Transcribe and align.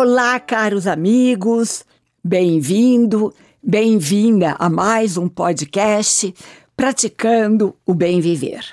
Olá, 0.00 0.38
caros 0.38 0.86
amigos, 0.86 1.84
bem-vindo, 2.22 3.34
bem-vinda 3.60 4.54
a 4.56 4.70
mais 4.70 5.16
um 5.16 5.28
podcast 5.28 6.32
Praticando 6.76 7.74
o 7.84 7.92
Bem 7.92 8.20
Viver. 8.20 8.64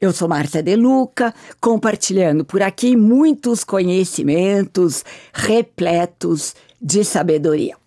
Eu 0.00 0.10
sou 0.10 0.26
Marta 0.26 0.60
De 0.60 0.74
Luca, 0.74 1.32
compartilhando 1.60 2.44
por 2.44 2.62
aqui 2.62 2.96
muitos 2.96 3.62
conhecimentos 3.62 5.04
repletos 5.32 6.56
de 6.82 7.04
sabedoria. 7.04 7.79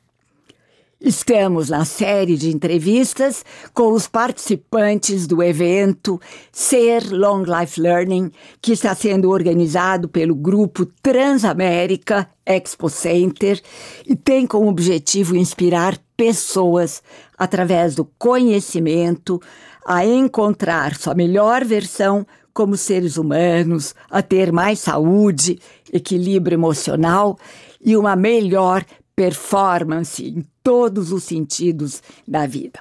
Estamos 1.05 1.70
na 1.70 1.83
série 1.83 2.38
de 2.38 2.49
entrevistas 2.49 3.43
com 3.73 3.91
os 3.91 4.07
participantes 4.07 5.27
do 5.27 5.43
evento 5.43 6.17
Ser 6.49 7.11
Long 7.11 7.43
Life 7.43 7.77
Learning, 7.77 8.31
que 8.61 8.71
está 8.71 8.95
sendo 8.95 9.29
organizado 9.29 10.08
pelo 10.08 10.34
grupo 10.34 10.85
Transamérica 11.02 12.30
Expo 12.45 12.89
Center 12.89 13.61
e 14.08 14.16
tem 14.16 14.47
como 14.47 14.70
objetivo 14.70 15.35
inspirar 15.35 15.99
pessoas 16.16 17.03
através 17.38 17.95
do 17.95 18.05
conhecimento 18.17 19.41
a 19.85 20.05
encontrar 20.05 20.95
sua 20.95 21.13
melhor 21.13 21.66
versão 21.66 22.25
como 22.53 22.77
seres 22.77 23.17
humanos, 23.17 23.94
a 24.09 24.22
ter 24.22 24.53
mais 24.53 24.80
saúde, 24.80 25.59
equilíbrio 25.91 26.55
emocional 26.55 27.38
e 27.83 27.97
uma 27.97 28.16
melhor 28.16 28.85
performance 29.16 30.23
em 30.23 30.44
todos 30.63 31.12
os 31.12 31.23
sentidos 31.23 32.02
da 32.27 32.45
vida. 32.45 32.80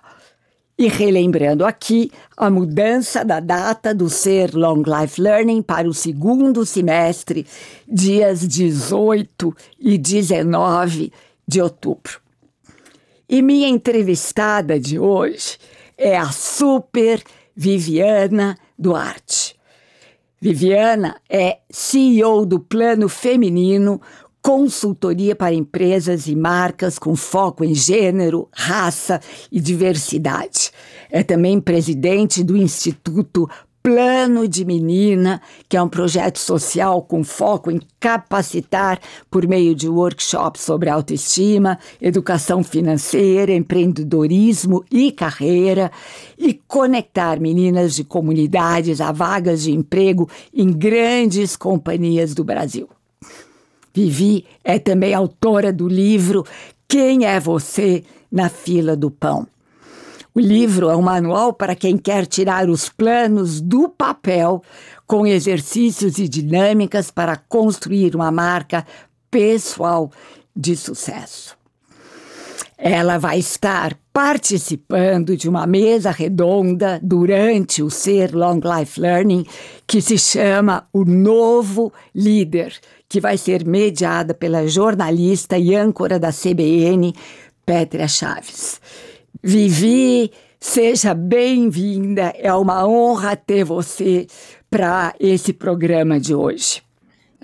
E 0.79 0.89
relembrando 0.89 1.65
aqui 1.65 2.11
a 2.37 2.51
mudança 2.51 3.25
da 3.25 3.41
data 3.41 3.95
do 3.95 4.09
Ser 4.09 4.55
Long 4.55 4.83
Life 4.85 5.21
Learning 5.21 5.63
para 5.63 5.89
o 5.89 5.95
segundo 5.95 6.65
semestre, 6.65 7.47
dias 7.87 8.47
18 8.47 9.55
e 9.79 9.99
19 9.99 11.13
de 11.47 11.61
outubro. 11.61 12.21
E 13.29 13.43
minha 13.43 13.69
entrevistada 13.69 14.81
de 14.81 14.99
hoje 14.99 15.59
é 15.97 16.17
a 16.17 16.33
super 16.33 17.23
Viviana 17.55 18.59
Duarte. 18.79 19.55
Viviana 20.41 21.21
é 21.31 21.59
CEO 21.71 22.45
do 22.45 22.59
Plano 22.59 23.09
Feminino, 23.09 24.01
consultoria 24.43 25.37
para 25.37 25.55
empresas 25.55 26.27
e 26.27 26.35
marcas 26.35 26.99
com 26.99 27.15
foco 27.15 27.65
em 27.65 27.75
gênero, 27.75 28.49
raça 28.53 29.21
e 29.53 29.61
diversidade. 29.61 30.73
É 31.11 31.23
também 31.23 31.61
presidente 31.61 32.43
do 32.43 32.57
Instituto 32.57 33.49
Plano 33.81 34.47
de 34.47 34.65
Menina, 34.65 35.41
que 35.69 35.77
é 35.77 35.83
um 35.83 35.89
projeto 35.89 36.39
social 36.39 37.03
com 37.03 37.25
foco 37.25 37.71
em 37.71 37.81
capacitar 37.99 39.01
por 39.29 39.47
meio 39.47 39.75
de 39.75 39.89
workshops 39.89 40.63
sobre 40.63 40.89
autoestima, 40.89 41.79
educação 42.01 42.63
financeira, 42.63 43.53
empreendedorismo 43.53 44.85
e 44.91 45.11
carreira, 45.11 45.91
e 46.39 46.55
conectar 46.55 47.41
meninas 47.41 47.95
de 47.95 48.05
comunidades 48.05 49.01
a 49.01 49.11
vagas 49.11 49.63
de 49.63 49.73
emprego 49.73 50.29
em 50.55 50.73
grandes 50.73 51.57
companhias 51.57 52.35
do 52.35 52.45
Brasil. 52.45 52.89
Vivi 53.95 54.47
é 54.65 54.79
também 54.79 55.13
autora 55.15 55.73
do 55.73 55.87
livro 55.87 56.45
Quem 56.89 57.27
é 57.27 57.39
Você 57.39 58.05
na 58.31 58.49
Fila 58.49 58.97
do 58.97 59.11
Pão. 59.11 59.47
O 60.35 60.41
livro 60.41 60.89
é 60.89 60.97
um 60.97 61.03
manual 61.03 61.53
para 61.53 61.75
quem 61.75 61.99
quer 61.99 62.25
tirar 62.25 62.71
os 62.71 62.89
planos 62.89 63.61
do 63.61 63.87
papel, 63.87 64.63
com 65.07 65.27
exercícios 65.27 66.17
e 66.19 66.27
dinâmicas 66.27 67.11
para 67.11 67.37
construir 67.37 68.17
uma 68.17 68.31
marca 68.31 68.87
pessoal 69.31 70.11
de 70.57 70.75
sucesso. 70.75 71.55
Ela 72.79 73.19
vai 73.19 73.39
estar 73.39 73.95
participando 74.11 75.37
de 75.37 75.49
uma 75.49 75.67
mesa 75.67 76.11
redonda 76.11 76.99
durante 77.03 77.83
o 77.83 77.91
Ser 77.91 78.35
Long 78.35 78.59
Life 78.59 78.99
Learning, 78.99 79.45
que 79.87 80.01
se 80.01 80.19
chama 80.19 80.89
O 80.93 81.05
Novo 81.05 81.93
Líder, 82.15 82.75
que 83.13 83.21
vai 83.21 83.37
ser 83.37 83.67
mediada 83.67 84.33
pela 84.33 84.67
jornalista 84.67 85.59
e 85.59 85.77
âncora 85.77 86.19
da 86.19 86.31
CBN, 86.33 87.13
Pétria 87.67 88.09
Chaves. 88.09 88.81
Vivi, 89.43 90.33
seja 90.59 91.13
bem-vinda, 91.13 92.33
é 92.39 92.55
uma 92.55 92.89
honra 92.89 93.37
ter 93.37 93.65
você 93.65 94.27
para 94.71 95.15
esse 95.21 95.53
programa 95.53 96.19
de 96.19 96.35
hoje. 96.35 96.83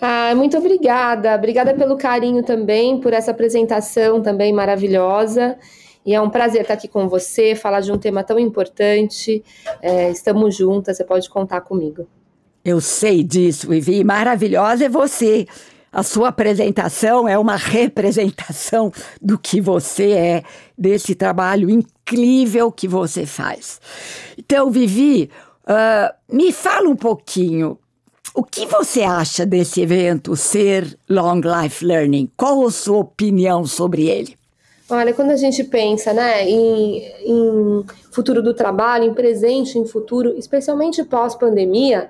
Ah, 0.00 0.34
muito 0.34 0.56
obrigada, 0.56 1.34
obrigada 1.34 1.74
pelo 1.74 1.98
carinho 1.98 2.42
também, 2.42 2.98
por 2.98 3.12
essa 3.12 3.30
apresentação 3.32 4.22
também 4.22 4.54
maravilhosa. 4.54 5.58
E 6.06 6.14
é 6.14 6.20
um 6.22 6.30
prazer 6.30 6.62
estar 6.62 6.72
aqui 6.72 6.88
com 6.88 7.06
você, 7.10 7.54
falar 7.54 7.80
de 7.80 7.92
um 7.92 7.98
tema 7.98 8.24
tão 8.24 8.38
importante. 8.38 9.44
É, 9.82 10.08
estamos 10.08 10.56
juntas, 10.56 10.96
você 10.96 11.04
pode 11.04 11.28
contar 11.28 11.60
comigo. 11.60 12.08
Eu 12.64 12.80
sei 12.80 13.22
disso, 13.22 13.68
Vivi. 13.68 14.04
Maravilhosa 14.04 14.84
é 14.84 14.88
você. 14.88 15.46
A 15.90 16.02
sua 16.02 16.28
apresentação 16.28 17.26
é 17.26 17.38
uma 17.38 17.56
representação 17.56 18.92
do 19.20 19.38
que 19.38 19.60
você 19.60 20.10
é, 20.12 20.42
desse 20.76 21.14
trabalho 21.14 21.70
incrível 21.70 22.70
que 22.70 22.86
você 22.86 23.24
faz. 23.24 23.80
Então, 24.36 24.70
Vivi, 24.70 25.30
uh, 25.64 26.34
me 26.34 26.52
fala 26.52 26.88
um 26.88 26.96
pouquinho. 26.96 27.78
O 28.34 28.44
que 28.44 28.66
você 28.66 29.02
acha 29.02 29.46
desse 29.46 29.80
evento 29.80 30.36
ser 30.36 30.98
Long 31.08 31.40
Life 31.40 31.84
Learning? 31.84 32.30
Qual 32.36 32.66
a 32.66 32.70
sua 32.70 32.98
opinião 32.98 33.64
sobre 33.64 34.08
ele? 34.08 34.36
Olha, 34.90 35.12
quando 35.12 35.32
a 35.32 35.36
gente 35.36 35.64
pensa 35.64 36.12
né, 36.12 36.48
em, 36.48 37.02
em 37.24 37.84
futuro 38.10 38.42
do 38.42 38.54
trabalho, 38.54 39.04
em 39.04 39.14
presente, 39.14 39.78
em 39.78 39.86
futuro, 39.86 40.34
especialmente 40.38 41.04
pós-pandemia, 41.04 42.08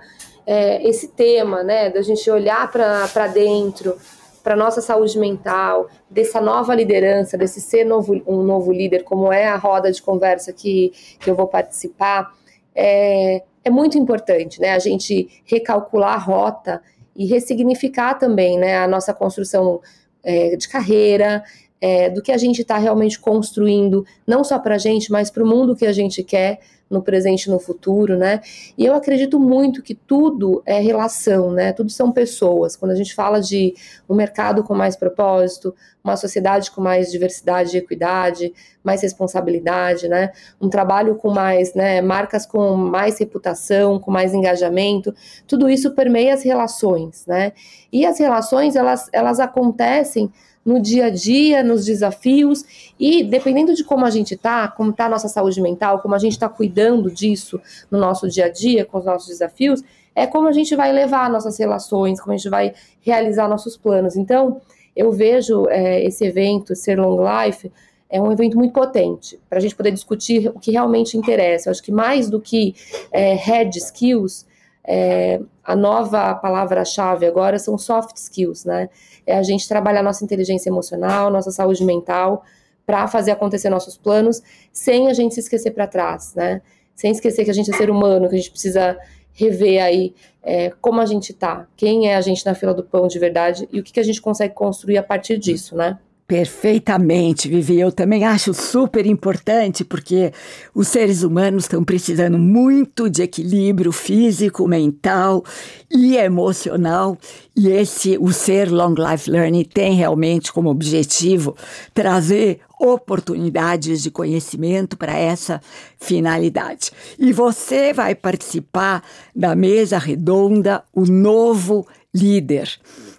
é, 0.49 0.83
esse 0.89 1.09
tema, 1.09 1.63
né, 1.63 1.91
da 1.91 2.01
gente 2.01 2.31
olhar 2.31 2.73
para 2.73 3.27
dentro, 3.27 3.99
para 4.43 4.57
nossa 4.57 4.81
saúde 4.81 5.19
mental, 5.19 5.89
dessa 6.09 6.41
nova 6.41 6.75
liderança, 6.75 7.37
desse 7.37 7.61
ser 7.61 7.85
novo, 7.85 8.19
um 8.27 8.43
novo 8.43 8.73
líder, 8.73 9.05
como 9.05 9.31
é 9.31 9.47
a 9.47 9.57
roda 9.57 9.93
de 9.93 10.01
conversa 10.01 10.51
que, 10.51 10.91
que 11.21 11.29
eu 11.29 11.35
vou 11.35 11.47
participar, 11.47 12.33
é, 12.75 13.43
é 13.63 13.69
muito 13.69 13.99
importante, 13.99 14.59
né, 14.59 14.73
a 14.73 14.79
gente 14.79 15.29
recalcular 15.45 16.15
a 16.15 16.19
rota 16.19 16.81
e 17.15 17.27
ressignificar 17.27 18.15
também, 18.15 18.59
né, 18.59 18.79
a 18.79 18.89
nossa 18.89 19.13
construção 19.13 19.83
é, 20.25 20.57
de 20.57 20.67
carreira, 20.67 21.45
é, 21.79 22.09
do 22.09 22.23
que 22.23 22.33
a 22.33 22.39
gente 22.39 22.63
está 22.63 22.79
realmente 22.79 23.21
construindo, 23.21 24.03
não 24.27 24.43
só 24.43 24.59
para 24.59 24.77
a 24.77 24.79
gente, 24.79 25.13
mas 25.13 25.31
para 25.31 25.45
o 25.45 25.47
mundo 25.47 25.77
que 25.77 25.85
a 25.85 25.93
gente 25.93 26.23
quer, 26.23 26.59
no 26.91 27.03
presente 27.03 27.45
e 27.45 27.51
no 27.51 27.59
futuro, 27.59 28.17
né? 28.17 28.41
E 28.77 28.85
eu 28.85 28.95
acredito 28.95 29.39
muito 29.39 29.83
que 29.83 29.95
tudo 29.95 30.63
é 30.65 30.81
relação, 30.81 31.51
né? 31.51 31.73
Tudo 31.73 31.91
são 31.91 32.11
pessoas. 32.13 32.77
Quando 32.77 32.93
a 32.93 32.95
gente 32.95 33.15
fala 33.15 33.41
de 33.41 33.75
um 34.09 34.15
mercado 34.15 34.63
com 34.63 34.75
mais 34.75 34.97
propósito, 34.97 35.75
uma 36.09 36.17
sociedade 36.17 36.71
com 36.71 36.81
mais 36.81 37.11
diversidade 37.11 37.77
e 37.77 37.79
equidade, 37.79 38.53
mais 38.83 39.03
responsabilidade, 39.03 40.09
né? 40.09 40.31
Um 40.61 40.69
trabalho 40.69 41.15
com 41.17 41.31
mais, 41.31 41.75
né, 41.75 42.01
marcas 42.01 42.47
com 42.47 42.75
mais 42.77 43.19
reputação, 43.19 43.99
com 43.99 44.11
mais 44.11 44.35
engajamento, 44.35 45.15
tudo 45.47 45.69
isso 45.69 45.93
permeia 45.93 46.35
as 46.35 46.43
relações, 46.43 47.25
né? 47.27 47.53
E 47.93 48.05
as 48.07 48.19
relações, 48.19 48.77
elas, 48.77 49.09
elas 49.13 49.41
acontecem 49.41 50.33
no 50.65 50.81
dia 50.81 51.07
a 51.07 51.11
dia, 51.11 51.63
nos 51.63 51.87
desafios 51.87 52.93
e 53.01 53.25
dependendo 53.25 53.75
de 53.75 53.83
como 53.83 54.05
a 54.05 54.11
gente 54.11 54.37
tá, 54.37 54.69
como 54.69 54.93
tá 54.93 55.07
a 55.07 55.09
nossa 55.09 55.29
saúde 55.29 55.63
mental, 55.63 56.01
como 56.01 56.15
a 56.15 56.19
gente 56.19 56.33
está 56.33 56.49
cuidando 56.49 57.11
disso 57.11 57.59
no 57.91 57.99
nosso 57.99 58.29
dia 58.29 58.47
a 58.47 58.49
dia, 58.51 58.85
com 58.85 58.99
os 58.99 59.05
nossos 59.05 59.29
desafios, 59.29 59.83
é 60.15 60.27
como 60.27 60.49
a 60.49 60.53
gente 60.53 60.75
vai 60.77 60.93
levar 60.93 61.31
nossas 61.31 61.59
relações, 61.59 62.21
como 62.21 62.35
a 62.35 62.37
gente 62.37 62.51
vai 62.51 62.75
realizar 63.01 63.49
nossos 63.49 63.77
planos. 63.77 64.17
Então, 64.17 64.61
eu 64.95 65.13
vejo 65.13 65.67
é, 65.69 66.05
esse 66.05 66.25
evento, 66.25 66.75
Ser 66.75 66.99
Long 66.99 67.21
Life, 67.23 67.71
é 68.11 68.21
um 68.21 68.33
evento 68.33 68.57
muito 68.57 68.73
potente 68.73 69.39
para 69.49 69.59
a 69.59 69.61
gente 69.61 69.77
poder 69.77 69.91
discutir 69.91 70.49
o 70.49 70.59
que 70.59 70.73
realmente 70.73 71.17
interessa. 71.17 71.69
Eu 71.69 71.73
acho 71.73 71.83
que 71.83 71.93
mais 71.93 72.31
do 72.31 72.41
que 72.41 72.75
é, 73.13 73.35
head 73.35 73.77
skills, 73.79 74.47
é, 74.85 75.41
a 75.63 75.77
nova 75.77 76.35
palavra-chave 76.35 77.27
agora 77.27 77.59
são 77.59 77.77
soft 77.77 78.17
skills, 78.17 78.65
né? 78.65 78.89
É 79.27 79.37
a 79.37 79.43
gente 79.43 79.69
trabalhar 79.69 80.03
nossa 80.03 80.25
inteligência 80.25 80.71
emocional, 80.71 81.31
nossa 81.31 81.51
saúde 81.51 81.85
mental, 81.85 82.43
para 82.87 83.07
fazer 83.07 83.33
acontecer 83.33 83.69
nossos 83.69 83.99
planos, 83.99 84.43
sem 84.73 85.09
a 85.09 85.13
gente 85.13 85.35
se 85.35 85.41
esquecer 85.41 85.73
para 85.73 85.87
trás, 85.87 86.35
né? 86.35 86.63
Sem 86.95 87.11
esquecer 87.11 87.45
que 87.45 87.51
a 87.51 87.55
gente 87.55 87.71
é 87.71 87.77
ser 87.77 87.91
humano, 87.91 88.29
que 88.29 88.35
a 88.35 88.39
gente 88.39 88.51
precisa 88.51 88.99
rever 89.39 89.83
aí 89.83 90.15
é, 90.43 90.71
como 90.81 91.01
a 91.01 91.07
gente 91.07 91.33
tá, 91.33 91.67
quem 91.77 92.11
é 92.11 92.17
a 92.17 92.21
gente 92.21 92.45
na 92.45 92.55
fila 92.55 92.75
do 92.75 92.83
pão 92.83 93.07
de 93.07 93.19
verdade 93.19 93.69
e 93.73 93.79
o 93.79 93.83
que, 93.83 93.93
que 93.93 94.01
a 94.01 94.05
gente 94.05 94.21
consegue 94.21 94.53
construir 94.53 94.99
a 94.99 95.03
partir 95.03 95.39
disso, 95.39 95.77
né? 95.77 95.99
Perfeitamente, 96.29 97.49
Vivi. 97.49 97.81
Eu 97.81 97.91
também 97.91 98.23
acho 98.23 98.53
super 98.53 99.07
importante 99.07 99.83
porque 99.83 100.31
os 100.75 100.87
seres 100.87 101.23
humanos 101.23 101.65
estão 101.65 101.83
precisando 101.83 102.37
muito 102.37 103.09
de 103.09 103.23
equilíbrio 103.23 103.91
físico, 103.93 104.69
mental 104.69 105.43
e 105.91 106.19
emocional. 106.19 107.17
E 107.57 107.69
esse, 107.69 108.19
o 108.21 108.31
ser 108.31 108.71
Long 108.71 108.95
Life 108.95 109.31
Learning, 109.31 109.65
tem 109.65 109.95
realmente 109.95 110.53
como 110.53 110.69
objetivo 110.69 111.57
trazer 111.95 112.61
oportunidades 112.79 114.03
de 114.03 114.11
conhecimento 114.11 114.99
para 114.99 115.17
essa 115.17 115.63
finalidade. 115.99 116.91
E 117.19 117.33
você 117.33 117.95
vai 117.95 118.15
participar 118.15 119.03
da 119.35 119.57
mesa 119.57 119.97
redonda, 119.97 120.85
o 120.93 121.07
novo 121.07 121.87
líder 122.15 122.79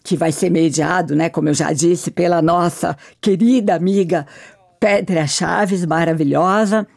que 0.09 0.17
vai 0.17 0.31
ser 0.31 0.49
mediado, 0.49 1.15
né, 1.15 1.29
como 1.29 1.49
eu 1.49 1.53
já 1.53 1.71
disse, 1.71 2.09
pela 2.09 2.41
nossa 2.41 2.97
querida 3.21 3.75
amiga 3.75 4.25
Pedra 4.79 5.27
Chaves, 5.27 5.85
maravilhosa. 5.85 6.87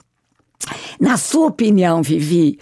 Na 0.99 1.19
sua 1.19 1.49
opinião, 1.49 2.03
Vivi, 2.03 2.59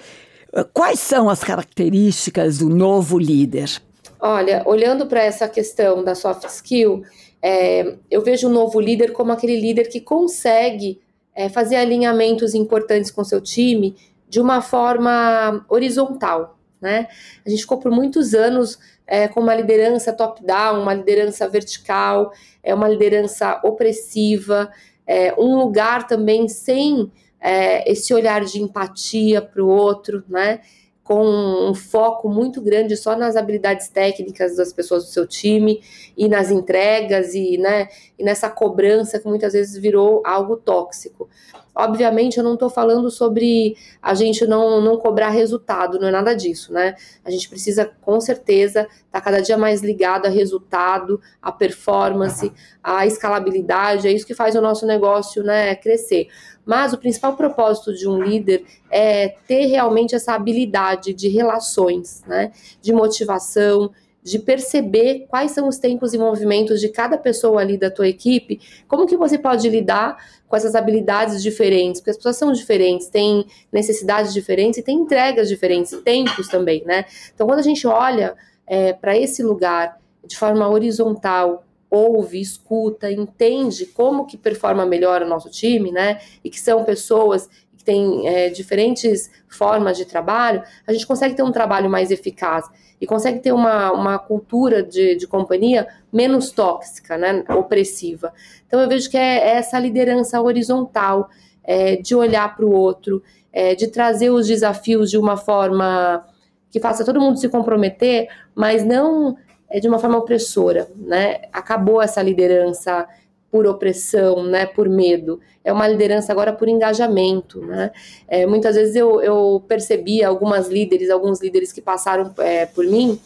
quais 0.72 0.98
são 0.98 1.30
as 1.30 1.44
características 1.44 2.58
do 2.58 2.68
novo 2.68 3.16
líder? 3.16 3.70
Olha, 4.18 4.64
olhando 4.66 5.06
para 5.06 5.22
essa 5.22 5.46
questão 5.46 6.02
da 6.02 6.16
soft 6.16 6.44
skill, 6.46 7.04
é, 7.40 7.94
eu 8.10 8.20
vejo 8.20 8.48
o 8.48 8.52
novo 8.52 8.80
líder 8.80 9.12
como 9.12 9.30
aquele 9.30 9.54
líder 9.54 9.84
que 9.84 10.00
consegue 10.00 11.00
é, 11.32 11.48
fazer 11.48 11.76
alinhamentos 11.76 12.56
importantes 12.56 13.12
com 13.12 13.22
seu 13.22 13.40
time 13.40 13.94
de 14.28 14.40
uma 14.40 14.60
forma 14.60 15.64
horizontal. 15.68 16.58
Né? 16.80 17.06
A 17.46 17.50
gente 17.50 17.60
ficou 17.60 17.78
por 17.78 17.92
muitos 17.92 18.34
anos 18.34 18.80
é, 19.10 19.26
com 19.26 19.40
uma 19.40 19.56
liderança 19.56 20.12
top-down, 20.12 20.80
uma 20.80 20.94
liderança 20.94 21.48
vertical, 21.48 22.32
é 22.62 22.72
uma 22.72 22.88
liderança 22.88 23.60
opressiva, 23.64 24.70
é, 25.04 25.34
um 25.36 25.58
lugar 25.58 26.06
também 26.06 26.46
sem 26.46 27.10
é, 27.40 27.90
esse 27.90 28.14
olhar 28.14 28.44
de 28.44 28.62
empatia 28.62 29.42
para 29.42 29.62
o 29.62 29.68
outro, 29.68 30.22
né? 30.28 30.60
com 31.02 31.24
um 31.68 31.74
foco 31.74 32.28
muito 32.28 32.60
grande 32.60 32.96
só 32.96 33.16
nas 33.16 33.34
habilidades 33.34 33.88
técnicas 33.88 34.54
das 34.54 34.72
pessoas 34.72 35.06
do 35.06 35.10
seu 35.10 35.26
time 35.26 35.82
e 36.16 36.28
nas 36.28 36.52
entregas 36.52 37.34
e, 37.34 37.58
né, 37.58 37.88
e 38.16 38.22
nessa 38.22 38.48
cobrança 38.48 39.18
que 39.18 39.26
muitas 39.26 39.54
vezes 39.54 39.76
virou 39.76 40.22
algo 40.24 40.56
tóxico. 40.56 41.28
Obviamente, 41.74 42.38
eu 42.38 42.44
não 42.44 42.54
estou 42.54 42.68
falando 42.68 43.10
sobre 43.10 43.76
a 44.02 44.14
gente 44.14 44.46
não, 44.46 44.80
não 44.80 44.96
cobrar 44.96 45.30
resultado, 45.30 45.98
não 45.98 46.08
é 46.08 46.10
nada 46.10 46.34
disso, 46.34 46.72
né? 46.72 46.94
A 47.24 47.30
gente 47.30 47.48
precisa, 47.48 47.90
com 48.00 48.20
certeza, 48.20 48.82
estar 48.82 48.96
tá 49.12 49.20
cada 49.20 49.40
dia 49.40 49.56
mais 49.56 49.82
ligado 49.82 50.26
a 50.26 50.28
resultado, 50.28 51.20
a 51.40 51.52
performance, 51.52 52.52
a 52.82 53.06
escalabilidade, 53.06 54.08
é 54.08 54.12
isso 54.12 54.26
que 54.26 54.34
faz 54.34 54.54
o 54.54 54.60
nosso 54.60 54.86
negócio 54.86 55.42
né, 55.42 55.74
crescer. 55.76 56.28
Mas 56.64 56.92
o 56.92 56.98
principal 56.98 57.36
propósito 57.36 57.94
de 57.94 58.08
um 58.08 58.22
líder 58.22 58.64
é 58.90 59.28
ter 59.46 59.66
realmente 59.66 60.14
essa 60.14 60.34
habilidade 60.34 61.14
de 61.14 61.28
relações, 61.28 62.22
né? 62.26 62.52
De 62.80 62.92
motivação, 62.92 63.90
de 64.22 64.38
perceber 64.38 65.26
quais 65.28 65.52
são 65.52 65.66
os 65.66 65.78
tempos 65.78 66.12
e 66.12 66.18
movimentos 66.18 66.80
de 66.80 66.88
cada 66.88 67.16
pessoa 67.16 67.60
ali 67.60 67.78
da 67.78 67.90
tua 67.90 68.08
equipe, 68.08 68.60
como 68.86 69.06
que 69.06 69.16
você 69.16 69.38
pode 69.38 69.68
lidar 69.68 70.18
com 70.46 70.56
essas 70.56 70.74
habilidades 70.74 71.42
diferentes, 71.42 72.00
porque 72.00 72.10
as 72.10 72.16
pessoas 72.16 72.36
são 72.36 72.52
diferentes, 72.52 73.08
têm 73.08 73.46
necessidades 73.72 74.32
diferentes 74.32 74.78
e 74.78 74.82
têm 74.82 74.98
entregas 74.98 75.48
diferentes, 75.48 75.96
tempos 76.02 76.48
também, 76.48 76.82
né? 76.84 77.04
Então, 77.34 77.46
quando 77.46 77.60
a 77.60 77.62
gente 77.62 77.86
olha 77.86 78.34
é, 78.66 78.92
para 78.92 79.16
esse 79.16 79.42
lugar 79.42 79.98
de 80.26 80.36
forma 80.36 80.68
horizontal, 80.68 81.64
ouve, 81.90 82.40
escuta, 82.40 83.10
entende 83.10 83.86
como 83.86 84.26
que 84.26 84.36
performa 84.36 84.86
melhor 84.86 85.22
o 85.22 85.26
nosso 85.26 85.50
time, 85.50 85.90
né? 85.90 86.20
E 86.44 86.50
que 86.50 86.60
são 86.60 86.84
pessoas 86.84 87.48
que 87.80 87.84
têm 87.84 88.28
é, 88.28 88.50
diferentes 88.50 89.30
formas 89.48 89.96
de 89.96 90.04
trabalho, 90.04 90.62
a 90.86 90.92
gente 90.92 91.06
consegue 91.06 91.34
ter 91.34 91.42
um 91.42 91.50
trabalho 91.50 91.88
mais 91.88 92.10
eficaz 92.10 92.68
e 93.00 93.06
consegue 93.06 93.38
ter 93.40 93.52
uma, 93.52 93.90
uma 93.90 94.18
cultura 94.18 94.82
de, 94.82 95.16
de 95.16 95.26
companhia 95.26 95.88
menos 96.12 96.50
tóxica, 96.50 97.16
né, 97.16 97.42
opressiva. 97.48 98.34
Então 98.66 98.80
eu 98.80 98.88
vejo 98.88 99.08
que 99.10 99.16
é, 99.16 99.38
é 99.38 99.50
essa 99.56 99.78
liderança 99.78 100.40
horizontal, 100.40 101.30
é, 101.64 101.96
de 101.96 102.14
olhar 102.14 102.54
para 102.54 102.66
o 102.66 102.70
outro, 102.70 103.22
é, 103.50 103.74
de 103.74 103.88
trazer 103.88 104.28
os 104.28 104.46
desafios 104.46 105.10
de 105.10 105.16
uma 105.16 105.38
forma 105.38 106.24
que 106.70 106.78
faça 106.78 107.04
todo 107.04 107.20
mundo 107.20 107.38
se 107.38 107.48
comprometer, 107.48 108.28
mas 108.54 108.84
não 108.84 109.36
é 109.70 109.80
de 109.80 109.88
uma 109.88 109.98
forma 109.98 110.18
opressora, 110.18 110.88
né? 110.96 111.42
Acabou 111.52 112.02
essa 112.02 112.20
liderança 112.22 113.08
por 113.50 113.66
opressão, 113.66 114.44
né, 114.44 114.64
por 114.64 114.88
medo. 114.88 115.40
É 115.64 115.72
uma 115.72 115.88
liderança 115.88 116.32
agora 116.32 116.52
por 116.52 116.68
engajamento, 116.68 117.60
né? 117.60 117.90
É, 118.28 118.46
muitas 118.46 118.76
vezes 118.76 118.94
eu, 118.94 119.20
eu 119.20 119.62
percebi 119.66 120.22
algumas 120.22 120.68
líderes, 120.68 121.10
alguns 121.10 121.40
líderes 121.40 121.72
que 121.72 121.80
passaram 121.80 122.32
é, 122.38 122.66
por 122.66 122.84
mim, 122.84 123.18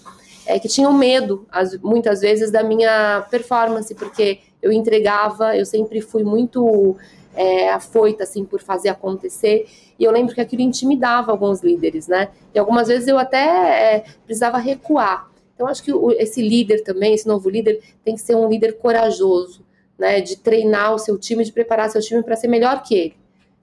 é, 0.47 0.59
que 0.59 0.69
tinham 0.69 0.93
medo, 0.93 1.47
as, 1.51 1.79
muitas 1.79 2.21
vezes, 2.21 2.51
da 2.51 2.63
minha 2.63 3.27
performance, 3.31 3.95
porque 3.95 4.41
eu 4.63 4.73
entregava, 4.73 5.57
eu 5.57 5.67
sempre 5.67 6.01
fui 6.01 6.23
muito 6.23 6.97
é, 7.35 7.71
afoita, 7.71 8.25
assim, 8.25 8.45
por 8.45 8.61
fazer 8.61 8.89
acontecer, 8.89 9.67
e 9.99 10.05
eu 10.05 10.11
lembro 10.11 10.35
que 10.35 10.41
aquilo 10.41 10.63
intimidava 10.63 11.31
alguns 11.31 11.63
líderes, 11.63 12.09
né? 12.09 12.31
E 12.55 12.59
algumas 12.59 12.89
vezes 12.89 13.07
eu 13.09 13.19
até 13.19 13.97
é, 13.97 14.05
precisava 14.25 14.59
recuar. 14.59 15.31
Então, 15.55 15.69
acho 15.69 15.83
que 15.83 15.93
o, 15.93 16.11
esse 16.13 16.43
líder 16.43 16.83
também, 16.83 17.15
esse 17.15 17.29
novo 17.29 17.49
líder, 17.49 17.81
tem 18.05 18.15
que 18.15 18.21
ser 18.21 18.35
um 18.35 18.49
líder 18.49 18.77
corajoso, 18.79 19.64
né, 19.99 20.21
de 20.21 20.37
treinar 20.37 20.95
o 20.95 20.99
seu 20.99 21.19
time, 21.19 21.45
de 21.45 21.53
preparar 21.53 21.91
seu 21.91 22.01
time 22.01 22.23
para 22.23 22.37
ser 22.37 22.49
melhor 22.49 22.83
que 22.83 22.95
ele, 22.95 23.17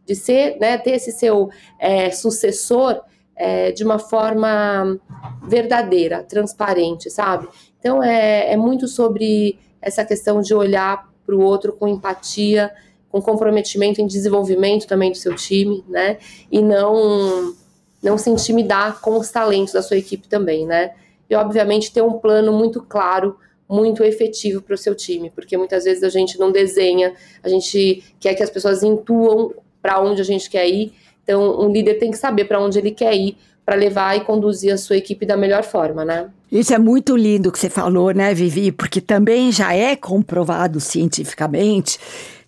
de 0.05 0.15
ser, 0.15 0.57
né, 0.59 0.77
ter 0.77 0.91
esse 0.91 1.11
seu 1.11 1.49
é, 1.79 2.09
sucessor 2.11 3.01
é, 3.35 3.71
de 3.71 3.83
uma 3.83 3.99
forma 3.99 4.99
verdadeira, 5.43 6.23
transparente, 6.23 7.09
sabe? 7.09 7.47
Então 7.79 8.03
é, 8.03 8.53
é 8.53 8.57
muito 8.57 8.87
sobre 8.87 9.57
essa 9.81 10.05
questão 10.05 10.41
de 10.41 10.53
olhar 10.53 11.09
para 11.25 11.35
o 11.35 11.41
outro 11.41 11.73
com 11.73 11.87
empatia, 11.87 12.71
com 13.09 13.21
comprometimento 13.21 14.01
em 14.01 14.07
desenvolvimento 14.07 14.87
também 14.87 15.11
do 15.11 15.17
seu 15.17 15.35
time, 15.35 15.83
né? 15.87 16.17
E 16.51 16.61
não 16.61 17.55
não 18.01 18.17
se 18.17 18.31
intimidar 18.31 18.99
com 18.99 19.17
os 19.19 19.29
talentos 19.29 19.73
da 19.73 19.81
sua 19.81 19.97
equipe 19.97 20.27
também, 20.27 20.65
né? 20.65 20.91
E 21.29 21.35
obviamente 21.35 21.93
ter 21.93 22.01
um 22.01 22.13
plano 22.13 22.51
muito 22.51 22.81
claro 22.81 23.37
muito 23.71 24.03
efetivo 24.03 24.61
para 24.61 24.75
o 24.75 24.77
seu 24.77 24.93
time, 24.93 25.29
porque 25.29 25.57
muitas 25.57 25.85
vezes 25.85 26.03
a 26.03 26.09
gente 26.09 26.37
não 26.37 26.51
desenha, 26.51 27.13
a 27.41 27.47
gente 27.47 28.03
quer 28.19 28.35
que 28.35 28.43
as 28.43 28.49
pessoas 28.49 28.83
intuam 28.83 29.53
para 29.81 30.01
onde 30.01 30.19
a 30.19 30.25
gente 30.25 30.49
quer 30.49 30.67
ir. 30.67 30.91
Então, 31.23 31.57
um 31.61 31.71
líder 31.71 31.95
tem 31.95 32.11
que 32.11 32.17
saber 32.17 32.45
para 32.45 32.59
onde 32.59 32.77
ele 32.77 32.91
quer 32.91 33.15
ir 33.15 33.37
para 33.65 33.75
levar 33.75 34.17
e 34.17 34.21
conduzir 34.21 34.73
a 34.73 34.77
sua 34.77 34.97
equipe 34.97 35.25
da 35.25 35.37
melhor 35.37 35.63
forma, 35.63 36.03
né? 36.03 36.29
Isso 36.51 36.73
é 36.73 36.77
muito 36.77 37.15
lindo 37.15 37.51
que 37.51 37.57
você 37.57 37.69
falou, 37.69 38.13
né, 38.13 38.33
Vivi? 38.33 38.71
Porque 38.71 38.99
também 38.99 39.51
já 39.51 39.73
é 39.73 39.95
comprovado 39.95 40.81
cientificamente 40.81 41.97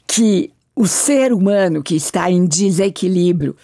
que 0.06 0.51
o 0.75 0.86
ser 0.86 1.32
humano 1.32 1.82
que 1.82 1.96
está 1.96 2.30
em 2.30 2.46
desequilíbrio, 2.46 3.56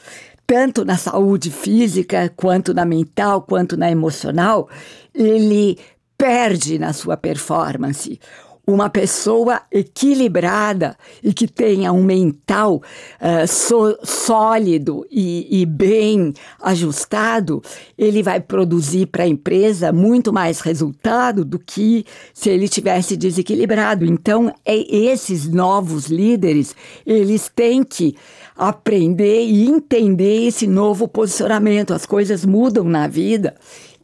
tanto 0.48 0.86
na 0.86 0.96
saúde 0.96 1.51
física, 1.51 2.32
quanto 2.38 2.74
na 2.74 2.86
mental, 2.86 3.42
quanto 3.42 3.75
na 3.75 3.92
emocional, 3.92 4.70
ele 5.13 5.78
perde 6.20 6.78
na 6.78 6.92
sua 6.92 7.16
performance. 7.16 8.20
Uma 8.68 8.88
pessoa 8.88 9.62
equilibrada 9.72 10.96
e 11.24 11.34
que 11.34 11.48
tenha 11.48 11.92
um 11.92 12.04
mental 12.04 12.76
uh, 12.76 13.48
so, 13.48 13.98
sólido 14.04 15.08
e, 15.10 15.62
e, 15.62 15.66
bem 15.66 16.34
ajustado, 16.62 17.64
ele 17.98 18.22
vai 18.22 18.40
produzir 18.40 19.08
para 19.08 19.24
a 19.24 19.28
empresa 19.28 19.92
muito 19.92 20.32
mais 20.32 20.60
resultado 20.60 21.44
do 21.44 21.58
que 21.58 22.06
se 22.32 22.52
ele 22.52 22.70
tivesse 22.70 23.18
desequilibrado. 23.18 24.06
Então, 24.06 24.54
é, 24.64 24.78
esses 24.96 25.48
novos 25.48 26.06
líderes, 26.06 26.76
eles 27.08 27.50
têm 27.50 27.84
que 27.84 28.16
aprender 28.56 29.48
e 29.48 29.68
entender 29.68 30.46
esse 30.46 30.68
novo 30.68 31.08
posicionamento. 31.08 31.92
As 31.92 32.06
coisas 32.06 32.46
mudam 32.46 32.84
na 32.84 33.08
vida 33.08 33.56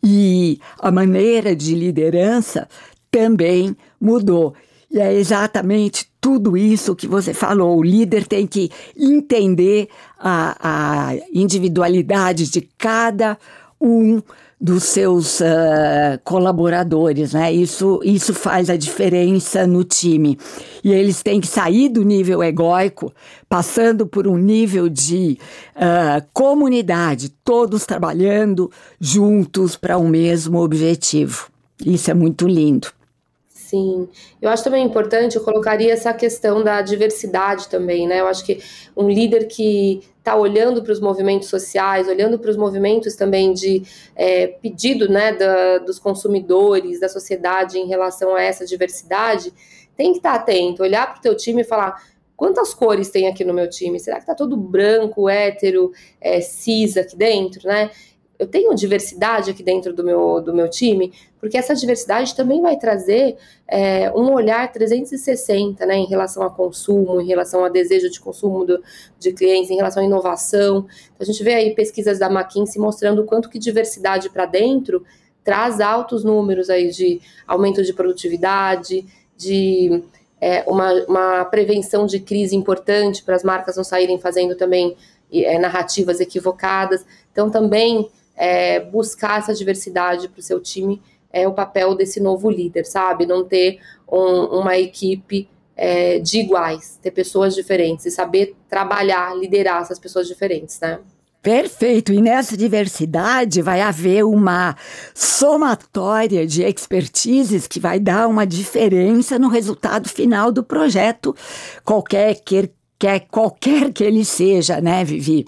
e 0.06 0.60
a 0.78 0.92
maneira 0.92 1.56
de 1.56 1.74
liderança 1.74 2.70
também 3.10 3.76
mudou. 4.00 4.54
E 4.92 5.00
é 5.00 5.12
exatamente 5.12 6.08
tudo 6.22 6.56
isso 6.56 6.96
que 6.96 7.08
você 7.08 7.34
falou. 7.34 7.78
O 7.78 7.84
líder 7.84 8.28
tem 8.28 8.46
que 8.46 8.70
entender 8.96 9.90
a, 10.20 11.10
a 11.10 11.16
individualidade 11.34 12.50
de 12.52 12.62
cada 12.78 13.36
um 13.82 14.22
dos 14.66 14.82
seus 14.86 15.42
uh, 15.42 16.20
colaboradores, 16.24 17.34
né? 17.34 17.54
Isso, 17.54 18.00
isso 18.04 18.34
faz 18.34 18.68
a 18.68 18.76
diferença 18.76 19.68
no 19.68 19.84
time. 19.84 20.40
E 20.84 20.92
eles 20.92 21.22
têm 21.22 21.40
que 21.40 21.46
sair 21.46 21.88
do 21.88 22.04
nível 22.04 22.44
egóico, 22.44 23.14
passando 23.48 24.08
por 24.08 24.28
um 24.28 24.36
nível 24.36 24.90
de 24.90 25.38
uh, 25.76 26.26
comunidade, 26.34 27.30
todos 27.44 27.86
trabalhando 27.86 28.72
juntos 29.00 29.76
para 29.76 30.00
o 30.00 30.02
um 30.02 30.10
mesmo 30.10 30.60
objetivo. 30.60 31.48
Isso 31.86 32.10
é 32.10 32.16
muito 32.16 32.48
lindo. 32.48 32.88
Sim, 33.76 34.08
eu 34.42 34.50
acho 34.50 34.64
também 34.64 34.86
importante, 34.86 35.36
eu 35.36 35.44
colocaria 35.44 35.92
essa 35.92 36.14
questão 36.14 36.64
da 36.64 36.82
diversidade 36.82 37.68
também, 37.68 38.08
né? 38.08 38.22
Eu 38.22 38.28
acho 38.28 38.46
que 38.46 38.62
um 38.96 39.10
líder 39.10 39.48
que 39.48 40.02
está 40.18 40.34
olhando 40.34 40.82
para 40.82 40.94
os 40.94 41.02
movimentos 41.02 41.50
sociais, 41.50 42.08
olhando 42.08 42.40
para 42.40 42.50
os 42.50 42.56
movimentos 42.56 43.16
também 43.16 43.54
de 43.54 43.84
é, 44.16 44.48
pedido 44.48 45.10
né, 45.10 45.34
da, 45.34 45.80
dos 45.80 46.00
consumidores, 46.00 47.02
da 47.02 47.10
sociedade 47.10 47.78
em 47.78 47.86
relação 47.86 48.34
a 48.34 48.42
essa 48.42 48.66
diversidade, 48.66 49.54
tem 49.98 50.14
que 50.14 50.20
estar 50.20 50.36
tá 50.36 50.40
atento, 50.40 50.82
olhar 50.82 51.12
para 51.12 51.20
o 51.20 51.22
teu 51.22 51.36
time 51.36 51.62
e 51.62 51.66
falar 51.66 52.02
quantas 52.38 52.74
cores 52.74 53.10
tem 53.10 53.28
aqui 53.28 53.44
no 53.44 53.54
meu 53.54 53.70
time? 53.70 54.00
Será 54.00 54.16
que 54.16 54.24
está 54.24 54.34
todo 54.34 54.56
branco, 54.56 55.28
hétero, 55.28 55.92
é, 56.22 56.40
cis 56.40 56.96
aqui 56.96 57.18
dentro, 57.18 57.68
né? 57.68 57.92
Eu 58.38 58.48
tenho 58.48 58.74
diversidade 58.76 59.52
aqui 59.52 59.64
dentro 59.64 59.94
do 59.94 60.04
meu, 60.04 60.42
do 60.42 60.54
meu 60.54 60.70
time, 60.70 61.14
porque 61.40 61.58
essa 61.58 61.74
diversidade 61.74 62.36
também 62.36 62.62
vai 62.62 62.78
trazer 62.78 63.38
é, 63.68 64.12
um 64.12 64.34
olhar 64.34 64.72
360 64.72 65.86
né, 65.86 65.96
em 65.96 66.06
relação 66.06 66.44
a 66.44 66.50
consumo, 66.50 67.22
em 67.22 67.28
relação 67.28 67.64
a 67.64 67.70
desejo 67.70 68.10
de 68.10 68.20
consumo 68.20 68.66
do, 68.66 68.84
de 69.18 69.32
clientes, 69.32 69.72
em 69.72 69.78
relação 69.78 70.04
à 70.04 70.06
inovação. 70.06 70.86
Então, 71.14 71.22
a 71.22 71.26
gente 71.26 71.44
vê 71.44 71.54
aí 71.54 71.74
pesquisas 71.74 72.20
da 72.20 72.30
McKinsey 72.30 72.82
mostrando 72.82 73.22
o 73.22 73.26
quanto 73.26 73.50
que 73.50 73.58
diversidade 73.58 74.30
para 74.30 74.46
dentro 74.46 75.04
traz 75.44 75.80
altos 75.80 76.24
números 76.24 76.72
aí 76.72 76.90
de 76.90 77.22
aumento 77.46 77.84
de 77.84 77.94
produtividade, 77.94 79.06
de 79.38 80.04
é, 80.42 80.64
uma, 80.68 80.92
uma 81.06 81.46
prevenção 81.46 82.08
de 82.08 82.20
crise 82.20 82.56
importante 82.56 83.24
para 83.24 83.36
as 83.36 83.44
marcas 83.44 83.78
não 83.78 83.84
saírem 83.84 84.18
fazendo 84.18 84.56
também 84.56 84.98
é, 85.32 85.58
narrativas 85.60 86.20
equivocadas. 86.20 87.06
Então, 87.32 87.50
também 87.50 88.10
é, 88.36 88.80
buscar 88.80 89.40
essa 89.40 89.54
diversidade 89.54 90.28
para 90.28 90.40
o 90.40 90.44
seu 90.44 90.60
time 90.60 91.02
é 91.32 91.48
o 91.48 91.54
papel 91.54 91.96
desse 91.96 92.20
novo 92.20 92.50
líder, 92.50 92.86
sabe? 92.86 93.26
Não 93.26 93.44
ter 93.44 93.80
um, 94.10 94.60
uma 94.60 94.78
equipe 94.78 95.50
é, 95.76 96.20
de 96.20 96.40
iguais, 96.40 96.98
ter 97.02 97.12
pessoas 97.12 97.54
diferentes 97.54 98.06
e 98.06 98.12
saber 98.12 98.56
trabalhar, 98.70 99.36
liderar 99.36 99.82
essas 99.82 100.00
pessoas 100.00 100.28
diferentes, 100.28 100.80
né? 100.80 101.00
Perfeito. 101.42 102.12
E 102.12 102.22
nessa 102.22 102.58
diversidade 102.58 103.62
vai 103.62 103.80
haver 103.80 104.26
uma 104.26 104.76
somatória 105.14 106.48
de 106.48 106.64
expertises 106.64 107.68
que 107.68 107.80
vai 107.80 108.00
dar 108.00 108.28
uma 108.28 108.48
diferença 108.48 109.38
no 109.38 109.48
resultado 109.48 110.10
final 110.10 110.52
do 110.52 110.64
projeto, 110.64 111.36
qualquer 111.84 112.34
que, 112.44 112.72
qualquer 113.30 113.94
que 113.94 114.04
ele 114.04 114.26
seja, 114.26 114.82
né, 114.82 115.04
Vivi? 115.04 115.46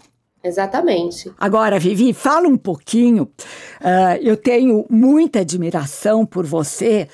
Exatamente. 0.48 1.32
Agora, 1.38 1.77
Vivi, 1.80 2.13
fala 2.13 2.48
um 2.48 2.58
pouquinho. 2.58 3.24
Uh, 3.82 4.18
eu 4.22 4.38
tenho 4.38 4.86
muita 4.89 5.39
admiração 5.39 6.25
por 6.25 6.46
você 6.46 7.08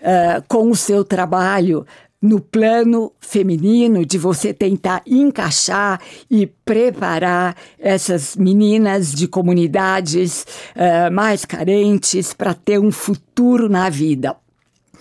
uh, 0.00 0.42
com 0.48 0.70
o 0.70 0.76
seu 0.76 1.04
trabalho 1.04 1.86
no 2.20 2.38
plano 2.38 3.12
feminino, 3.18 4.04
de 4.04 4.18
você 4.18 4.52
tentar 4.52 5.02
encaixar 5.06 6.00
e 6.30 6.46
preparar 6.46 7.56
essas 7.78 8.36
meninas 8.36 9.10
de 9.12 9.26
comunidades 9.26 10.44
uh, 10.76 11.10
mais 11.10 11.46
carentes 11.46 12.34
para 12.34 12.52
ter 12.52 12.78
um 12.78 12.92
futuro 12.92 13.70
na 13.70 13.88
vida. 13.88 14.36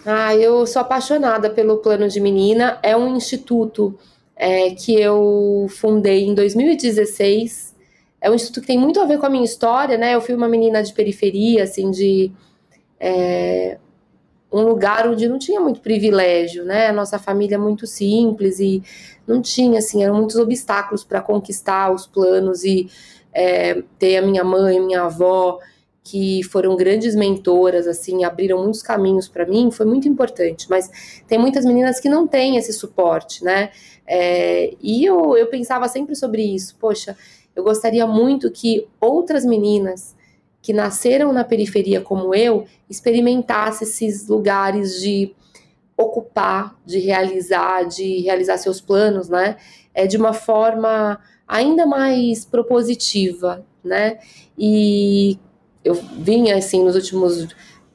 Ah, 0.05 0.33
eu 0.33 0.65
sou 0.65 0.81
apaixonada 0.81 1.49
pelo 1.49 1.77
Plano 1.79 2.07
de 2.07 2.21
Menina. 2.21 2.79
É 2.81 2.95
um 2.95 3.17
instituto 3.17 3.99
é, 4.35 4.71
que 4.71 4.95
eu 4.95 5.67
fundei 5.69 6.25
em 6.25 6.33
2016 6.33 7.68
é 8.21 8.29
um 8.29 8.35
instituto 8.35 8.61
que 8.61 8.67
tem 8.67 8.77
muito 8.77 8.99
a 8.99 9.05
ver 9.05 9.17
com 9.17 9.25
a 9.25 9.29
minha 9.29 9.45
história, 9.45 9.97
né? 9.97 10.15
Eu 10.15 10.21
fui 10.21 10.35
uma 10.35 10.47
menina 10.47 10.83
de 10.83 10.93
periferia, 10.93 11.63
assim, 11.63 11.89
de 11.89 12.31
é, 12.99 13.77
um 14.51 14.61
lugar 14.61 15.07
onde 15.07 15.27
não 15.27 15.39
tinha 15.39 15.59
muito 15.61 15.79
privilégio, 15.79 16.65
né? 16.65 16.87
A 16.87 16.93
nossa 16.93 17.17
família 17.17 17.55
é 17.55 17.57
muito 17.57 17.87
simples 17.87 18.59
e 18.59 18.83
não 19.25 19.41
tinha, 19.41 19.79
assim, 19.79 20.03
eram 20.03 20.15
muitos 20.15 20.35
obstáculos 20.35 21.03
para 21.03 21.21
conquistar 21.21 21.93
os 21.93 22.05
planos 22.05 22.63
e 22.63 22.89
é, 23.33 23.83
ter 23.97 24.17
a 24.17 24.21
minha 24.21 24.43
mãe, 24.43 24.81
minha 24.81 25.03
avó, 25.03 25.59
que 26.03 26.43
foram 26.43 26.75
grandes 26.75 27.15
mentoras, 27.15 27.87
assim, 27.87 28.23
abriram 28.23 28.61
muitos 28.61 28.81
caminhos 28.81 29.29
para 29.29 29.45
mim, 29.45 29.71
foi 29.71 29.85
muito 29.85 30.09
importante. 30.09 30.67
Mas 30.69 31.23
tem 31.25 31.37
muitas 31.37 31.63
meninas 31.63 31.99
que 31.99 32.09
não 32.09 32.27
têm 32.27 32.57
esse 32.57 32.73
suporte, 32.73 33.43
né? 33.45 33.69
É, 34.05 34.73
e 34.81 35.05
eu, 35.05 35.37
eu 35.37 35.47
pensava 35.47 35.87
sempre 35.87 36.15
sobre 36.15 36.41
isso, 36.41 36.75
poxa 36.79 37.15
eu 37.55 37.63
gostaria 37.63 38.05
muito 38.07 38.51
que 38.51 38.87
outras 38.99 39.45
meninas 39.45 40.15
que 40.61 40.73
nasceram 40.73 41.31
na 41.31 41.43
periferia 41.43 42.01
como 42.01 42.35
eu 42.35 42.65
experimentassem 42.89 43.87
esses 43.87 44.27
lugares 44.27 44.99
de 45.01 45.33
ocupar, 45.97 46.77
de 46.85 46.99
realizar, 46.99 47.83
de 47.83 48.21
realizar 48.21 48.57
seus 48.57 48.79
planos, 48.79 49.27
né? 49.29 49.57
É 49.93 50.07
de 50.07 50.17
uma 50.17 50.33
forma 50.33 51.19
ainda 51.47 51.85
mais 51.85 52.45
propositiva, 52.45 53.65
né? 53.83 54.19
E 54.57 55.37
eu 55.83 55.93
vinha 55.93 56.55
assim 56.57 56.83
nos 56.83 56.95
últimos 56.95 57.47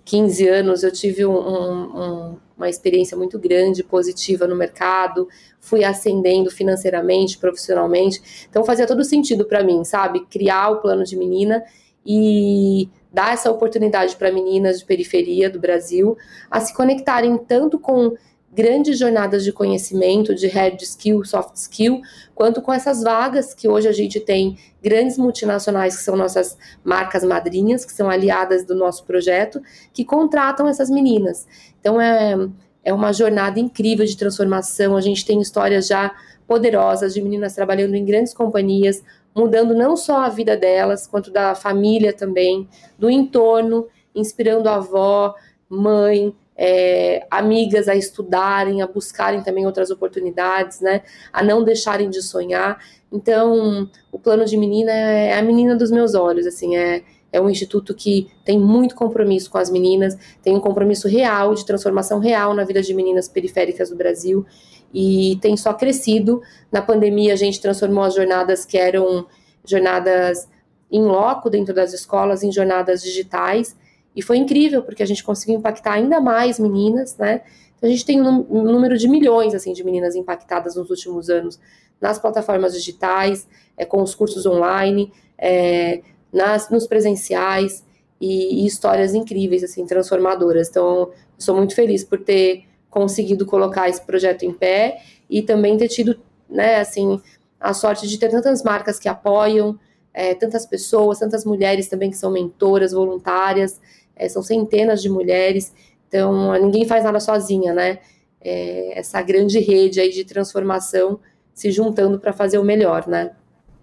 15 0.05 0.49
anos, 0.49 0.83
eu 0.83 0.93
tive 0.93 1.25
um, 1.25 1.35
um, 1.35 2.37
uma 2.57 2.69
experiência 2.69 3.17
muito 3.17 3.39
grande, 3.39 3.83
positiva 3.83 4.47
no 4.47 4.55
mercado, 4.55 5.29
fui 5.61 5.83
ascendendo 5.83 6.51
financeiramente, 6.51 7.39
profissionalmente. 7.39 8.47
Então 8.49 8.65
fazia 8.65 8.87
todo 8.87 9.05
sentido 9.05 9.47
para 9.47 9.65
mim, 9.65 9.83
sabe? 9.85 10.27
Criar 10.27 10.71
o 10.71 10.81
plano 10.81 11.05
de 11.05 11.17
menina 11.17 11.65
e 12.07 12.89
dar 13.13 13.33
essa 13.33 13.51
oportunidade 13.51 14.17
para 14.17 14.31
meninas 14.31 14.81
de 14.81 14.85
periferia 14.85 15.49
do 15.49 15.59
Brasil 15.59 16.17
a 16.51 16.61
se 16.61 16.75
conectarem 16.75 17.39
tanto 17.39 17.79
com 17.79 18.15
grandes 18.55 18.99
jornadas 18.99 19.43
de 19.43 19.53
conhecimento, 19.53 20.35
de 20.35 20.47
hard 20.47 20.81
skill, 20.81 21.25
soft 21.25 21.57
skill, 21.57 22.01
quanto 22.35 22.63
com 22.63 22.73
essas 22.73 23.03
vagas 23.03 23.53
que 23.53 23.69
hoje 23.69 23.89
a 23.89 23.93
gente 23.93 24.21
tem 24.21 24.57
grandes 24.83 25.19
multinacionais 25.19 25.97
que 25.97 26.03
são 26.03 26.17
nossas 26.17 26.57
marcas 26.85 27.25
madrinhas, 27.25 27.85
que 27.85 27.93
são 27.93 28.09
aliadas 28.09 28.65
do 28.65 28.75
nosso 28.75 29.05
projeto, 29.05 29.61
que 29.93 30.05
contratam 30.05 30.69
essas 30.69 30.89
meninas. 30.89 31.47
Então 31.81 32.01
é, 32.01 32.37
é 32.85 32.95
uma 32.95 33.13
jornada 33.13 33.59
incrível 33.59 34.07
de 34.07 34.17
transformação. 34.17 34.97
A 34.97 35.01
gente 35.01 35.27
tem 35.27 35.41
histórias 35.41 35.89
já 35.89 36.15
poderosas 36.47 37.15
de 37.15 37.21
meninas 37.21 37.55
trabalhando 37.55 37.95
em 37.97 38.05
grandes 38.05 38.33
companhias, 38.33 39.03
mudando 39.35 39.75
não 39.75 39.97
só 39.97 40.19
a 40.19 40.29
vida 40.29 40.57
delas, 40.57 41.07
quanto 41.09 41.31
da 41.31 41.55
família 41.55 42.13
também, 42.13 42.69
do 42.97 43.11
entorno, 43.11 43.89
inspirando 44.15 44.69
a 44.69 44.77
avó, 44.77 45.35
mãe, 45.69 46.33
é, 46.57 47.27
amigas 47.31 47.89
a 47.89 47.95
estudarem, 47.95 48.83
a 48.83 48.87
buscarem 48.87 49.43
também 49.43 49.67
outras 49.67 49.91
oportunidades, 49.91 50.81
né? 50.81 51.03
A 51.33 51.43
não 51.43 51.65
deixarem 51.65 52.09
de 52.09 52.23
sonhar. 52.23 52.79
Então, 53.13 53.89
o 54.11 54.19
plano 54.19 54.45
de 54.45 54.57
menina 54.57 54.93
é 54.93 55.39
a 55.39 55.43
menina 55.43 55.77
dos 55.77 55.91
meus 55.91 56.15
olhos, 56.15 56.47
assim, 56.47 56.77
é, 56.77 57.03
é 57.33 57.41
um 57.41 57.51
instituto 57.51 57.95
que 57.95 58.29
tem 58.45 58.59
muito 58.59 58.95
compromisso 58.95 59.51
com 59.51 59.59
as 59.59 59.71
meninas, 59.71 60.17
tem 60.43 60.55
um 60.55 60.61
compromisso 60.61 61.09
real, 61.09 61.55
de 61.55 61.67
transformação 61.67 62.21
real 62.21 62.55
na 62.55 62.65
vida 62.65 62.81
de 62.81 62.95
meninas 62.95 63.29
periféricas 63.29 63.91
do 63.91 63.97
Brasil, 63.97 64.47
e 64.93 65.37
tem 65.43 65.57
só 65.57 65.75
crescido. 65.75 66.41
Na 66.71 66.81
pandemia, 66.81 67.33
a 67.33 67.37
gente 67.37 67.61
transformou 67.61 68.05
as 68.05 68.15
jornadas 68.15 68.65
que 68.65 68.79
eram 68.79 69.27
jornadas 69.65 70.49
em 70.91 71.03
loco 71.03 71.51
dentro 71.51 71.75
das 71.75 71.93
escolas 71.93 72.45
em 72.45 72.53
jornadas 72.53 73.03
digitais, 73.03 73.77
e 74.15 74.23
foi 74.23 74.39
incrível, 74.39 74.83
porque 74.83 75.03
a 75.03 75.07
gente 75.07 75.25
conseguiu 75.25 75.57
impactar 75.57 75.95
ainda 75.95 76.21
mais 76.21 76.59
meninas, 76.59 77.17
né? 77.17 77.43
Então, 77.77 77.89
a 77.89 77.93
gente 77.93 78.05
tem 78.05 78.21
um, 78.23 78.63
número 78.63 78.97
de 78.97 79.09
milhões, 79.09 79.55
assim, 79.55 79.73
de 79.73 79.83
meninas 79.85 80.15
impactadas 80.15 80.77
nos 80.77 80.89
últimos 80.91 81.29
anos 81.29 81.59
nas 82.01 82.19
plataformas 82.19 82.75
digitais, 82.75 83.49
é, 83.77 83.85
com 83.85 84.03
os 84.03 84.15
cursos 84.15 84.47
online, 84.47 85.13
é, 85.39 86.03
nas, 86.33 86.71
nos 86.71 86.87
presenciais, 86.87 87.85
e, 88.21 88.63
e, 88.63 88.67
histórias 88.67 89.15
incríveis, 89.15 89.65
assim, 89.65 89.85
transformadoras. 89.85 90.69
Então, 90.69 91.11
sou 91.37 91.57
muito 91.57 91.75
feliz 91.75 92.05
por 92.05 92.21
ter 92.21 92.65
conseguido 92.89 93.45
colocar 93.45 93.89
esse 93.89 94.01
projeto 94.01 94.45
em 94.45 94.53
pé 94.53 95.03
e 95.29 95.43
também 95.43 95.77
ter 95.77 95.89
tido, 95.89 96.19
né, 96.49 96.77
assim, 96.77 97.21
a 97.59 97.75
sorte 97.75 98.07
de 98.07 98.19
ter 98.19 98.31
tantas 98.31 98.63
marcas 98.63 98.99
que 98.99 99.09
apoiam, 99.09 99.79
é, 100.13 100.35
tantas 100.35 100.65
pessoas, 100.65 101.19
tantas 101.19 101.45
mulheres 101.45 101.89
também 101.89 102.09
que 102.11 102.17
são 102.17 102.31
mentoras, 102.31 102.93
voluntárias, 102.93 103.81
é, 104.17 104.29
são 104.29 104.43
centenas 104.43 105.03
de 105.03 105.09
mulheres, 105.09 105.73
então 106.09 106.53
ninguém 106.61 106.87
faz 106.87 107.05
nada 107.05 107.21
sozinha, 107.21 107.73
né? 107.73 107.99
É, 108.41 108.99
essa 108.99 109.23
grande 109.23 109.59
rede 109.59 110.01
aí 110.01 110.11
de 110.11 110.25
transformação 110.25 111.19
se 111.55 111.71
juntando 111.71 112.19
para 112.19 112.33
fazer 112.33 112.59
o 112.59 112.65
melhor, 112.65 113.07
né? 113.07 113.31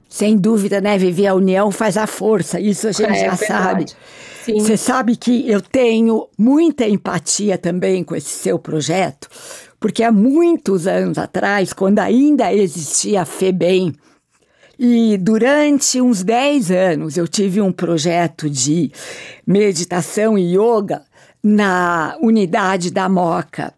Sem 0.07 0.37
dúvida, 0.37 0.81
né, 0.81 0.97
Vivi? 0.97 1.25
A 1.25 1.33
união 1.33 1.71
faz 1.71 1.95
a 1.97 2.05
força, 2.05 2.59
isso 2.59 2.87
a 2.87 2.91
gente 2.91 3.11
é, 3.11 3.25
já 3.25 3.35
sabe. 3.37 3.85
Sim. 4.43 4.59
Você 4.59 4.75
sabe 4.75 5.15
que 5.15 5.49
eu 5.49 5.61
tenho 5.61 6.27
muita 6.37 6.87
empatia 6.87 7.57
também 7.57 8.03
com 8.03 8.15
esse 8.15 8.29
seu 8.29 8.59
projeto, 8.59 9.29
porque 9.79 10.03
há 10.03 10.11
muitos 10.11 10.85
anos 10.85 11.17
atrás, 11.17 11.71
quando 11.73 11.99
ainda 11.99 12.53
existia 12.53 13.21
a 13.21 13.25
FEBEM, 13.25 13.93
e 14.83 15.15
durante 15.15 16.01
uns 16.01 16.23
10 16.23 16.71
anos 16.71 17.15
eu 17.15 17.27
tive 17.27 17.61
um 17.61 17.71
projeto 17.71 18.49
de 18.49 18.91
meditação 19.45 20.35
e 20.35 20.57
yoga 20.57 21.03
na 21.43 22.17
unidade 22.19 22.89
da 22.89 23.07
Moca. 23.07 23.75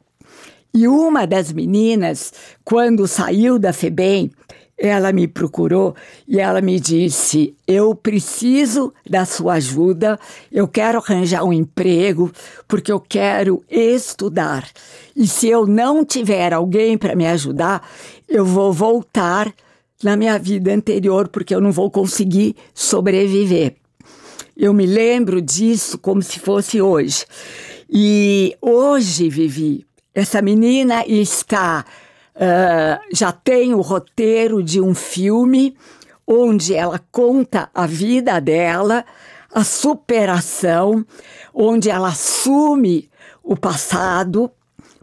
E 0.73 0.87
uma 0.87 1.27
das 1.27 1.51
meninas, 1.51 2.31
quando 2.63 3.05
saiu 3.05 3.59
da 3.59 3.73
FEBEM, 3.73 4.31
ela 4.77 5.11
me 5.11 5.27
procurou 5.27 5.93
e 6.25 6.39
ela 6.39 6.61
me 6.61 6.79
disse: 6.79 7.53
Eu 7.67 7.93
preciso 7.93 8.93
da 9.07 9.25
sua 9.25 9.55
ajuda, 9.55 10.17
eu 10.49 10.69
quero 10.69 10.99
arranjar 10.99 11.43
um 11.43 11.51
emprego, 11.51 12.31
porque 12.65 12.93
eu 12.93 13.01
quero 13.01 13.61
estudar. 13.69 14.65
E 15.13 15.27
se 15.27 15.49
eu 15.49 15.67
não 15.67 16.05
tiver 16.05 16.53
alguém 16.53 16.97
para 16.97 17.13
me 17.13 17.27
ajudar, 17.27 17.85
eu 18.25 18.45
vou 18.45 18.71
voltar 18.71 19.53
na 20.03 20.15
minha 20.15 20.37
vida 20.37 20.73
anterior, 20.73 21.27
porque 21.27 21.53
eu 21.55 21.61
não 21.61 21.71
vou 21.71 21.89
conseguir 21.89 22.55
sobreviver. 22.73 23.75
Eu 24.55 24.73
me 24.73 24.85
lembro 24.85 25.41
disso 25.41 25.97
como 25.97 26.21
se 26.21 26.39
fosse 26.39 26.81
hoje. 26.81 27.25
E 27.89 28.55
hoje, 28.61 29.29
Vivi, 29.29 29.85
essa 30.13 30.41
menina 30.41 31.05
está. 31.07 31.85
Uh, 32.35 33.15
já 33.15 33.31
tem 33.31 33.73
o 33.75 33.81
roteiro 33.81 34.63
de 34.63 34.81
um 34.81 34.95
filme 34.95 35.75
onde 36.25 36.73
ela 36.73 36.99
conta 37.11 37.69
a 37.73 37.85
vida 37.85 38.39
dela, 38.39 39.05
a 39.53 39.63
superação, 39.63 41.05
onde 41.53 41.89
ela 41.89 42.07
assume 42.07 43.09
o 43.43 43.55
passado, 43.55 44.49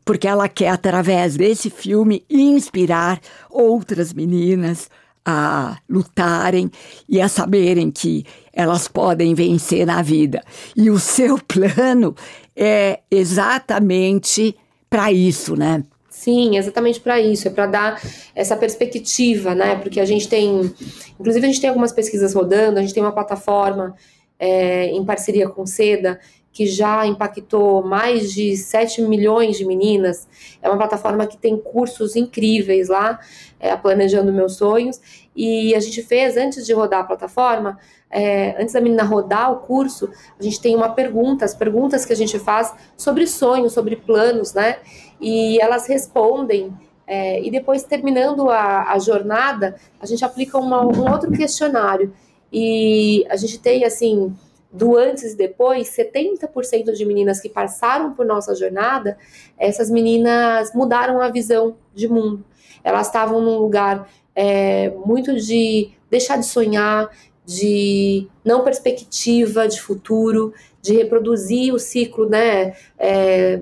porque 0.04 0.26
ela 0.26 0.48
quer, 0.48 0.68
através 0.68 1.36
desse 1.36 1.70
filme, 1.70 2.24
inspirar 2.28 3.20
outras 3.48 4.12
meninas 4.12 4.88
a 5.24 5.78
lutarem 5.88 6.70
e 7.08 7.20
a 7.20 7.28
saberem 7.28 7.90
que 7.90 8.24
elas 8.52 8.88
podem 8.88 9.34
vencer 9.34 9.86
na 9.86 10.02
vida. 10.02 10.42
E 10.76 10.90
o 10.90 10.98
seu 10.98 11.38
plano 11.38 12.14
é 12.56 13.00
exatamente 13.10 14.56
para 14.88 15.12
isso, 15.12 15.54
né? 15.54 15.84
Sim, 16.08 16.56
exatamente 16.56 17.00
para 17.00 17.20
isso, 17.20 17.48
é 17.48 17.50
para 17.50 17.66
dar 17.66 18.02
essa 18.34 18.56
perspectiva, 18.56 19.54
né? 19.54 19.76
Porque 19.76 20.00
a 20.00 20.04
gente 20.04 20.28
tem, 20.28 20.70
inclusive 21.18 21.46
a 21.46 21.48
gente 21.48 21.60
tem 21.60 21.70
algumas 21.70 21.92
pesquisas 21.92 22.34
rodando, 22.34 22.78
a 22.78 22.82
gente 22.82 22.92
tem 22.92 23.02
uma 23.02 23.12
plataforma 23.12 23.94
é, 24.38 24.86
em 24.86 25.04
parceria 25.04 25.48
com 25.48 25.64
Seda 25.64 26.18
que 26.52 26.66
já 26.66 27.06
impactou 27.06 27.82
mais 27.82 28.32
de 28.32 28.56
7 28.56 29.02
milhões 29.02 29.56
de 29.56 29.64
meninas. 29.64 30.26
É 30.60 30.68
uma 30.68 30.76
plataforma 30.76 31.26
que 31.26 31.36
tem 31.36 31.56
cursos 31.56 32.16
incríveis 32.16 32.88
lá, 32.88 33.20
é, 33.58 33.76
Planejando 33.76 34.32
Meus 34.32 34.56
Sonhos. 34.56 35.00
E 35.34 35.74
a 35.74 35.80
gente 35.80 36.02
fez, 36.02 36.36
antes 36.36 36.66
de 36.66 36.72
rodar 36.72 37.00
a 37.00 37.04
plataforma, 37.04 37.78
é, 38.10 38.60
antes 38.60 38.74
da 38.74 38.80
menina 38.80 39.04
rodar 39.04 39.52
o 39.52 39.60
curso, 39.60 40.10
a 40.38 40.42
gente 40.42 40.60
tem 40.60 40.74
uma 40.74 40.88
pergunta, 40.88 41.44
as 41.44 41.54
perguntas 41.54 42.04
que 42.04 42.12
a 42.12 42.16
gente 42.16 42.38
faz 42.38 42.74
sobre 42.96 43.26
sonhos, 43.26 43.72
sobre 43.72 43.94
planos, 43.94 44.52
né? 44.52 44.78
E 45.20 45.60
elas 45.60 45.86
respondem. 45.86 46.72
É, 47.06 47.40
e 47.42 47.50
depois, 47.50 47.84
terminando 47.84 48.50
a, 48.50 48.92
a, 48.92 48.98
jornada, 48.98 49.76
a 50.00 50.06
gente 50.06 50.24
aplica 50.24 50.58
uma, 50.58 50.84
um 50.84 51.10
outro 51.10 51.30
questionário. 51.30 52.12
E 52.52 53.24
a 53.28 53.36
gente 53.36 53.58
tem, 53.58 53.84
assim, 53.84 54.34
do 54.72 54.96
antes 54.96 55.32
e 55.32 55.36
depois, 55.36 55.88
70% 55.88 56.92
de 56.92 57.04
meninas 57.04 57.40
que 57.40 57.48
passaram 57.48 58.12
por 58.12 58.24
nossa 58.24 58.54
jornada, 58.54 59.18
essas 59.58 59.90
meninas 59.90 60.72
mudaram 60.72 61.20
a 61.20 61.28
visão 61.28 61.76
de 61.94 62.06
mundo. 62.06 62.44
Elas 62.84 63.08
estavam 63.08 63.40
num 63.40 63.58
lugar 63.58 64.08
é, 64.34 64.90
muito 65.04 65.34
de 65.36 65.90
deixar 66.08 66.36
de 66.36 66.46
sonhar, 66.46 67.10
de 67.44 68.28
não 68.44 68.62
perspectiva 68.62 69.66
de 69.66 69.80
futuro, 69.80 70.54
de 70.80 70.94
reproduzir 70.94 71.74
o 71.74 71.78
ciclo 71.78 72.28
né, 72.28 72.74
é, 72.96 73.60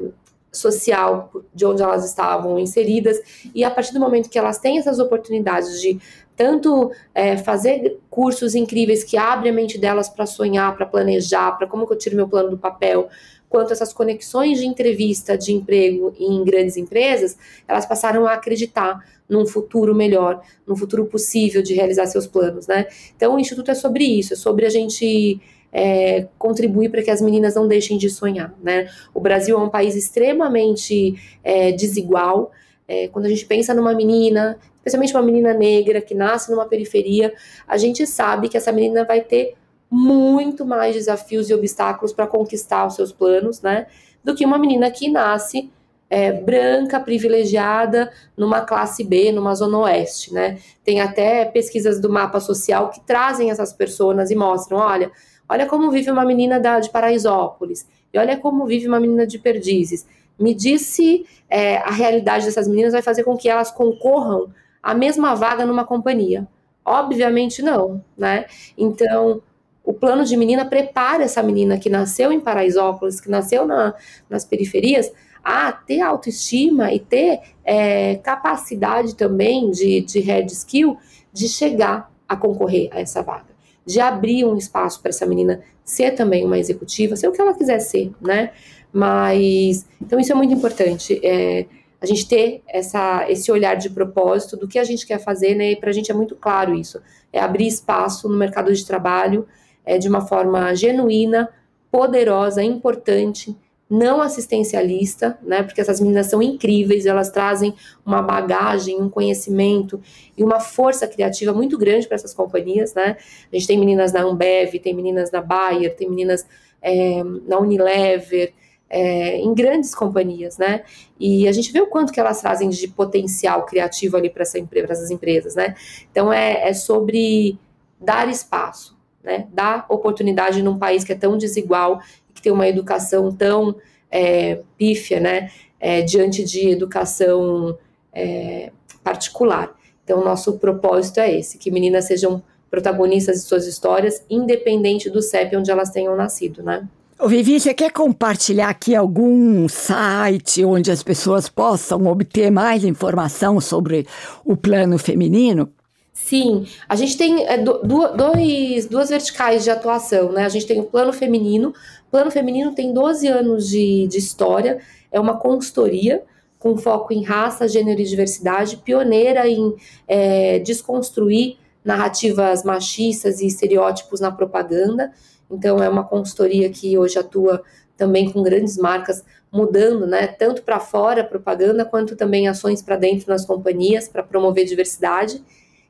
social 0.52 1.32
de 1.54 1.64
onde 1.64 1.82
elas 1.82 2.04
estavam 2.04 2.58
inseridas. 2.58 3.18
E 3.54 3.64
a 3.64 3.70
partir 3.70 3.92
do 3.94 4.00
momento 4.00 4.28
que 4.28 4.38
elas 4.38 4.58
têm 4.58 4.78
essas 4.78 4.98
oportunidades 4.98 5.80
de 5.80 5.98
tanto 6.38 6.92
é, 7.12 7.36
fazer 7.36 7.98
cursos 8.08 8.54
incríveis 8.54 9.02
que 9.02 9.16
abrem 9.16 9.50
a 9.50 9.54
mente 9.54 9.76
delas 9.76 10.08
para 10.08 10.24
sonhar, 10.24 10.76
para 10.76 10.86
planejar, 10.86 11.58
para 11.58 11.66
como 11.66 11.84
que 11.84 11.92
eu 11.92 11.98
tiro 11.98 12.14
meu 12.14 12.28
plano 12.28 12.50
do 12.50 12.56
papel, 12.56 13.08
quanto 13.48 13.72
essas 13.72 13.92
conexões 13.92 14.60
de 14.60 14.66
entrevista 14.66 15.36
de 15.36 15.52
emprego 15.52 16.14
em 16.16 16.44
grandes 16.44 16.76
empresas, 16.76 17.36
elas 17.66 17.84
passaram 17.84 18.24
a 18.24 18.34
acreditar 18.34 19.04
num 19.28 19.44
futuro 19.46 19.96
melhor, 19.96 20.40
num 20.64 20.76
futuro 20.76 21.06
possível 21.06 21.60
de 21.60 21.74
realizar 21.74 22.06
seus 22.06 22.28
planos, 22.28 22.68
né? 22.68 22.86
Então 23.16 23.34
o 23.34 23.40
Instituto 23.40 23.72
é 23.72 23.74
sobre 23.74 24.04
isso, 24.04 24.34
é 24.34 24.36
sobre 24.36 24.64
a 24.64 24.70
gente 24.70 25.40
é, 25.72 26.28
contribuir 26.38 26.88
para 26.88 27.02
que 27.02 27.10
as 27.10 27.20
meninas 27.20 27.56
não 27.56 27.66
deixem 27.66 27.98
de 27.98 28.08
sonhar, 28.08 28.54
né? 28.62 28.88
O 29.12 29.20
Brasil 29.20 29.58
é 29.58 29.60
um 29.60 29.68
país 29.68 29.96
extremamente 29.96 31.16
é, 31.42 31.72
desigual, 31.72 32.52
é, 32.86 33.08
quando 33.08 33.26
a 33.26 33.28
gente 33.28 33.44
pensa 33.44 33.74
numa 33.74 33.92
menina 33.92 34.56
especialmente 34.88 35.14
uma 35.14 35.22
menina 35.22 35.54
negra 35.54 36.00
que 36.00 36.14
nasce 36.14 36.50
numa 36.50 36.66
periferia, 36.66 37.32
a 37.66 37.76
gente 37.76 38.06
sabe 38.06 38.48
que 38.48 38.56
essa 38.56 38.72
menina 38.72 39.04
vai 39.04 39.20
ter 39.20 39.54
muito 39.90 40.66
mais 40.66 40.94
desafios 40.94 41.48
e 41.48 41.54
obstáculos 41.54 42.12
para 42.12 42.26
conquistar 42.26 42.86
os 42.86 42.94
seus 42.94 43.12
planos, 43.12 43.62
né? 43.62 43.86
Do 44.22 44.34
que 44.34 44.44
uma 44.44 44.58
menina 44.58 44.90
que 44.90 45.08
nasce 45.08 45.70
é, 46.10 46.32
branca, 46.32 47.00
privilegiada, 47.00 48.10
numa 48.36 48.62
classe 48.62 49.04
B, 49.04 49.30
numa 49.32 49.54
zona 49.54 49.78
oeste, 49.78 50.32
né? 50.32 50.58
Tem 50.84 51.00
até 51.00 51.44
pesquisas 51.44 52.00
do 52.00 52.10
mapa 52.10 52.40
social 52.40 52.90
que 52.90 53.00
trazem 53.00 53.50
essas 53.50 53.72
pessoas 53.72 54.30
e 54.30 54.34
mostram, 54.34 54.78
olha, 54.78 55.10
olha 55.48 55.66
como 55.66 55.90
vive 55.90 56.10
uma 56.10 56.24
menina 56.24 56.58
da, 56.58 56.80
de 56.80 56.90
Paraisópolis, 56.90 57.86
e 58.12 58.18
olha 58.18 58.36
como 58.36 58.66
vive 58.66 58.88
uma 58.88 59.00
menina 59.00 59.26
de 59.26 59.38
Perdizes. 59.38 60.06
Me 60.38 60.54
disse 60.54 61.26
é, 61.48 61.78
a 61.78 61.90
realidade 61.90 62.44
dessas 62.44 62.68
meninas 62.68 62.92
vai 62.92 63.02
fazer 63.02 63.24
com 63.24 63.36
que 63.36 63.48
elas 63.48 63.70
concorram 63.70 64.50
a 64.88 64.94
mesma 64.94 65.34
vaga 65.34 65.66
numa 65.66 65.84
companhia? 65.84 66.48
Obviamente 66.82 67.60
não, 67.60 68.02
né? 68.16 68.46
Então, 68.76 69.42
o 69.84 69.92
plano 69.92 70.24
de 70.24 70.34
menina 70.34 70.64
prepara 70.64 71.24
essa 71.24 71.42
menina 71.42 71.78
que 71.78 71.90
nasceu 71.90 72.32
em 72.32 72.40
Paraisópolis, 72.40 73.20
que 73.20 73.28
nasceu 73.28 73.66
na, 73.66 73.94
nas 74.30 74.46
periferias, 74.46 75.12
a 75.44 75.70
ter 75.70 76.00
autoestima 76.00 76.90
e 76.90 77.00
ter 77.00 77.40
é, 77.62 78.14
capacidade 78.16 79.14
também 79.14 79.70
de, 79.70 80.00
de 80.00 80.20
head 80.20 80.50
skill 80.54 80.96
de 81.34 81.48
chegar 81.48 82.10
a 82.26 82.34
concorrer 82.34 82.88
a 82.90 82.98
essa 82.98 83.22
vaga, 83.22 83.48
de 83.84 84.00
abrir 84.00 84.46
um 84.46 84.56
espaço 84.56 85.02
para 85.02 85.10
essa 85.10 85.26
menina 85.26 85.62
ser 85.84 86.12
também 86.12 86.46
uma 86.46 86.58
executiva, 86.58 87.14
ser 87.14 87.28
o 87.28 87.32
que 87.32 87.42
ela 87.42 87.52
quiser 87.52 87.80
ser, 87.80 88.10
né? 88.22 88.52
Mas, 88.90 89.86
então 90.00 90.18
isso 90.18 90.32
é 90.32 90.34
muito 90.34 90.54
importante. 90.54 91.20
É, 91.22 91.66
a 92.00 92.06
gente 92.06 92.28
ter 92.28 92.62
essa, 92.68 93.26
esse 93.28 93.50
olhar 93.50 93.74
de 93.74 93.90
propósito 93.90 94.56
do 94.56 94.68
que 94.68 94.78
a 94.78 94.84
gente 94.84 95.06
quer 95.06 95.18
fazer, 95.18 95.54
né? 95.54 95.72
E 95.72 95.76
para 95.76 95.90
a 95.90 95.92
gente 95.92 96.10
é 96.10 96.14
muito 96.14 96.36
claro 96.36 96.74
isso. 96.74 97.00
É 97.32 97.40
abrir 97.40 97.66
espaço 97.66 98.28
no 98.28 98.36
mercado 98.36 98.72
de 98.72 98.86
trabalho 98.86 99.46
é, 99.84 99.98
de 99.98 100.08
uma 100.08 100.20
forma 100.20 100.74
genuína, 100.74 101.48
poderosa, 101.90 102.62
importante, 102.62 103.56
não 103.90 104.20
assistencialista, 104.20 105.38
né? 105.42 105.62
Porque 105.62 105.80
essas 105.80 106.00
meninas 106.00 106.26
são 106.26 106.42
incríveis, 106.42 107.06
elas 107.06 107.30
trazem 107.30 107.74
uma 108.04 108.22
bagagem, 108.22 109.00
um 109.00 109.08
conhecimento 109.08 110.00
e 110.36 110.44
uma 110.44 110.60
força 110.60 111.06
criativa 111.08 111.52
muito 111.52 111.76
grande 111.78 112.06
para 112.06 112.14
essas 112.14 112.34
companhias, 112.34 112.94
né? 112.94 113.16
A 113.50 113.56
gente 113.56 113.66
tem 113.66 113.78
meninas 113.78 114.12
na 114.12 114.22
Ambev, 114.22 114.78
tem 114.78 114.94
meninas 114.94 115.32
na 115.32 115.40
Bayer, 115.40 115.96
tem 115.96 116.08
meninas 116.08 116.46
é, 116.80 117.24
na 117.46 117.58
Unilever, 117.58 118.52
é, 118.90 119.36
em 119.36 119.52
grandes 119.54 119.94
companhias, 119.94 120.56
né? 120.58 120.82
E 121.18 121.46
a 121.46 121.52
gente 121.52 121.72
vê 121.72 121.80
o 121.80 121.86
quanto 121.86 122.12
que 122.12 122.20
elas 122.20 122.40
trazem 122.40 122.68
de 122.70 122.88
potencial 122.88 123.66
criativo 123.66 124.16
ali 124.16 124.30
para 124.30 124.42
essa, 124.42 124.58
essas 124.58 125.10
empresas, 125.10 125.54
né? 125.54 125.74
Então 126.10 126.32
é, 126.32 126.68
é 126.68 126.72
sobre 126.72 127.58
dar 128.00 128.28
espaço, 128.28 128.96
né? 129.22 129.46
Dar 129.52 129.84
oportunidade 129.88 130.62
num 130.62 130.78
país 130.78 131.04
que 131.04 131.12
é 131.12 131.16
tão 131.16 131.36
desigual 131.36 132.00
que 132.34 132.40
tem 132.40 132.52
uma 132.52 132.68
educação 132.68 133.34
tão 133.34 133.76
é, 134.10 134.60
pífia, 134.76 135.20
né? 135.20 135.50
É, 135.80 136.02
diante 136.02 136.42
de 136.44 136.70
educação 136.70 137.78
é, 138.12 138.72
particular. 139.04 139.76
Então, 140.02 140.24
nosso 140.24 140.58
propósito 140.58 141.20
é 141.20 141.38
esse: 141.38 141.58
que 141.58 141.70
meninas 141.70 142.06
sejam 142.06 142.42
protagonistas 142.70 143.36
de 143.36 143.42
suas 143.42 143.66
histórias, 143.66 144.24
independente 144.28 145.08
do 145.10 145.22
CEP 145.22 145.56
onde 145.56 145.70
elas 145.70 145.90
tenham 145.90 146.16
nascido, 146.16 146.62
né? 146.62 146.88
Ô 147.20 147.26
Vivi, 147.26 147.58
você 147.58 147.74
quer 147.74 147.90
compartilhar 147.90 148.68
aqui 148.68 148.94
algum 148.94 149.68
site 149.68 150.64
onde 150.64 150.88
as 150.92 151.02
pessoas 151.02 151.48
possam 151.48 152.06
obter 152.06 152.48
mais 152.48 152.84
informação 152.84 153.60
sobre 153.60 154.06
o 154.44 154.56
plano 154.56 154.96
feminino? 154.98 155.68
Sim, 156.12 156.64
a 156.88 156.94
gente 156.94 157.16
tem 157.18 157.44
é, 157.44 157.58
do, 157.58 157.80
dois, 157.82 158.86
duas 158.86 159.08
verticais 159.08 159.64
de 159.64 159.70
atuação, 159.70 160.30
né? 160.30 160.44
A 160.44 160.48
gente 160.48 160.64
tem 160.64 160.78
o 160.78 160.84
plano 160.84 161.12
feminino. 161.12 161.70
O 162.06 162.10
plano 162.12 162.30
feminino 162.30 162.72
tem 162.72 162.92
12 162.92 163.26
anos 163.26 163.68
de, 163.68 164.06
de 164.06 164.18
história, 164.18 164.78
é 165.10 165.18
uma 165.18 165.36
consultoria 165.38 166.22
com 166.56 166.76
foco 166.76 167.12
em 167.12 167.24
raça, 167.24 167.66
gênero 167.66 168.00
e 168.00 168.04
diversidade, 168.04 168.76
pioneira 168.76 169.48
em 169.48 169.74
é, 170.06 170.60
desconstruir 170.60 171.56
narrativas 171.84 172.62
machistas 172.62 173.40
e 173.40 173.46
estereótipos 173.46 174.20
na 174.20 174.30
propaganda. 174.30 175.10
Então, 175.50 175.82
é 175.82 175.88
uma 175.88 176.04
consultoria 176.04 176.70
que 176.70 176.98
hoje 176.98 177.18
atua 177.18 177.62
também 177.96 178.30
com 178.30 178.42
grandes 178.42 178.76
marcas 178.76 179.24
mudando, 179.50 180.06
né, 180.06 180.26
tanto 180.26 180.62
para 180.62 180.78
fora 180.78 181.24
propaganda 181.24 181.84
quanto 181.84 182.14
também 182.14 182.48
ações 182.48 182.82
para 182.82 182.96
dentro 182.96 183.28
nas 183.28 183.46
companhias 183.46 184.08
para 184.08 184.22
promover 184.22 184.66
diversidade. 184.66 185.42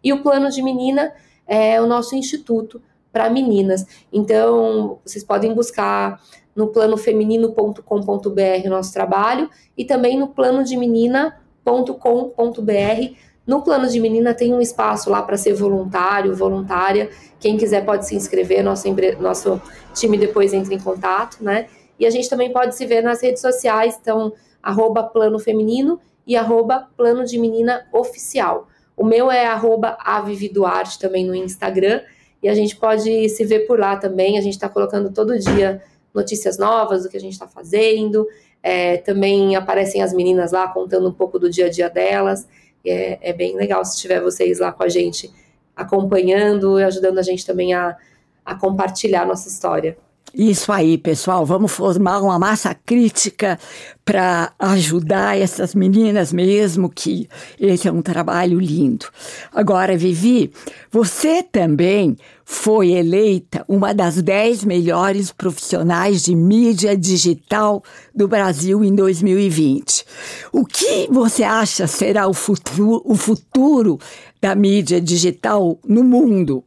E 0.02 0.12
o 0.12 0.22
plano 0.22 0.48
de 0.48 0.62
menina 0.62 1.12
é 1.46 1.80
o 1.80 1.86
nosso 1.86 2.14
instituto 2.14 2.80
para 3.12 3.28
meninas. 3.28 3.84
Então, 4.12 5.00
vocês 5.04 5.24
podem 5.24 5.52
buscar 5.54 6.22
no 6.54 6.68
planofeminino.com.br 6.68 8.66
o 8.66 8.70
nosso 8.70 8.92
trabalho 8.92 9.50
e 9.76 9.84
também 9.84 10.18
no 10.18 10.28
planodemenina.com.br. 10.28 13.27
No 13.48 13.62
plano 13.62 13.88
de 13.88 13.98
menina 13.98 14.34
tem 14.34 14.52
um 14.52 14.60
espaço 14.60 15.08
lá 15.08 15.22
para 15.22 15.38
ser 15.38 15.54
voluntário, 15.54 16.36
voluntária. 16.36 17.08
Quem 17.40 17.56
quiser 17.56 17.82
pode 17.82 18.06
se 18.06 18.14
inscrever, 18.14 18.62
nosso, 18.62 18.86
nosso 19.18 19.62
time 19.94 20.18
depois 20.18 20.52
entra 20.52 20.74
em 20.74 20.78
contato, 20.78 21.42
né? 21.42 21.66
E 21.98 22.04
a 22.04 22.10
gente 22.10 22.28
também 22.28 22.52
pode 22.52 22.76
se 22.76 22.84
ver 22.84 23.02
nas 23.02 23.22
redes 23.22 23.40
sociais, 23.40 23.98
então, 23.98 24.34
arroba 24.62 25.02
plano 25.02 25.38
feminino 25.38 25.98
e 26.26 26.36
arroba 26.36 26.90
plano 26.94 27.24
de 27.24 27.38
menina 27.38 27.86
oficial. 27.90 28.68
O 28.94 29.02
meu 29.02 29.30
é 29.30 29.46
arroba 29.46 29.96
avividuarte 29.98 30.98
também 30.98 31.24
no 31.24 31.34
Instagram, 31.34 32.02
e 32.42 32.50
a 32.50 32.54
gente 32.54 32.76
pode 32.76 33.30
se 33.30 33.44
ver 33.46 33.60
por 33.60 33.80
lá 33.80 33.96
também. 33.96 34.36
A 34.36 34.42
gente 34.42 34.54
está 34.54 34.68
colocando 34.68 35.10
todo 35.10 35.38
dia 35.38 35.82
notícias 36.12 36.58
novas 36.58 37.02
do 37.02 37.08
que 37.08 37.16
a 37.16 37.20
gente 37.20 37.32
está 37.32 37.48
fazendo. 37.48 38.26
É, 38.62 38.98
também 38.98 39.56
aparecem 39.56 40.02
as 40.02 40.12
meninas 40.12 40.52
lá 40.52 40.68
contando 40.68 41.08
um 41.08 41.12
pouco 41.12 41.38
do 41.38 41.48
dia 41.48 41.66
a 41.66 41.70
dia 41.70 41.88
delas. 41.88 42.46
É, 42.90 43.18
é, 43.20 43.32
bem 43.32 43.56
legal 43.56 43.84
se 43.84 43.98
tiver 43.98 44.20
vocês 44.20 44.58
lá 44.58 44.72
com 44.72 44.82
a 44.82 44.88
gente 44.88 45.32
acompanhando 45.74 46.80
e 46.80 46.84
ajudando 46.84 47.18
a 47.18 47.22
gente 47.22 47.46
também 47.46 47.72
a, 47.72 47.96
a 48.44 48.54
compartilhar 48.54 49.24
nossa 49.24 49.48
história. 49.48 49.96
Isso 50.34 50.70
aí, 50.70 50.98
pessoal. 50.98 51.46
Vamos 51.46 51.72
formar 51.72 52.20
uma 52.20 52.38
massa 52.38 52.74
crítica 52.74 53.58
para 54.04 54.52
ajudar 54.58 55.38
essas 55.38 55.74
meninas 55.74 56.32
mesmo, 56.32 56.90
que 56.90 57.28
esse 57.58 57.88
é 57.88 57.92
um 57.92 58.02
trabalho 58.02 58.60
lindo. 58.60 59.06
Agora, 59.52 59.96
Vivi, 59.96 60.52
você 60.90 61.42
também 61.42 62.16
foi 62.44 62.92
eleita 62.92 63.64
uma 63.66 63.94
das 63.94 64.22
dez 64.22 64.64
melhores 64.64 65.32
profissionais 65.32 66.24
de 66.24 66.34
mídia 66.34 66.96
digital 66.96 67.82
do 68.14 68.28
Brasil 68.28 68.84
em 68.84 68.94
2020. 68.94 70.04
O 70.52 70.64
que 70.64 71.08
você 71.10 71.42
acha 71.42 71.86
será 71.86 72.26
o 72.26 72.34
futuro, 72.34 73.02
o 73.04 73.14
futuro 73.14 73.98
da 74.40 74.54
mídia 74.54 75.00
digital 75.00 75.78
no 75.86 76.04
mundo? 76.04 76.64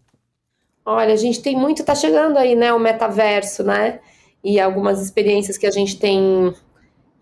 Olha, 0.86 1.14
a 1.14 1.18
gente 1.18 1.42
tem 1.42 1.56
muito, 1.56 1.84
tá 1.84 1.94
chegando 1.94 2.38
aí, 2.38 2.56
né, 2.56 2.74
o 2.74 2.80
metaverso, 2.80 3.64
né? 3.64 4.00
E 4.44 4.60
algumas 4.60 5.00
experiências 5.00 5.58
que 5.58 5.68
a 5.68 5.72
gente 5.72 6.00
tem, 6.00 6.54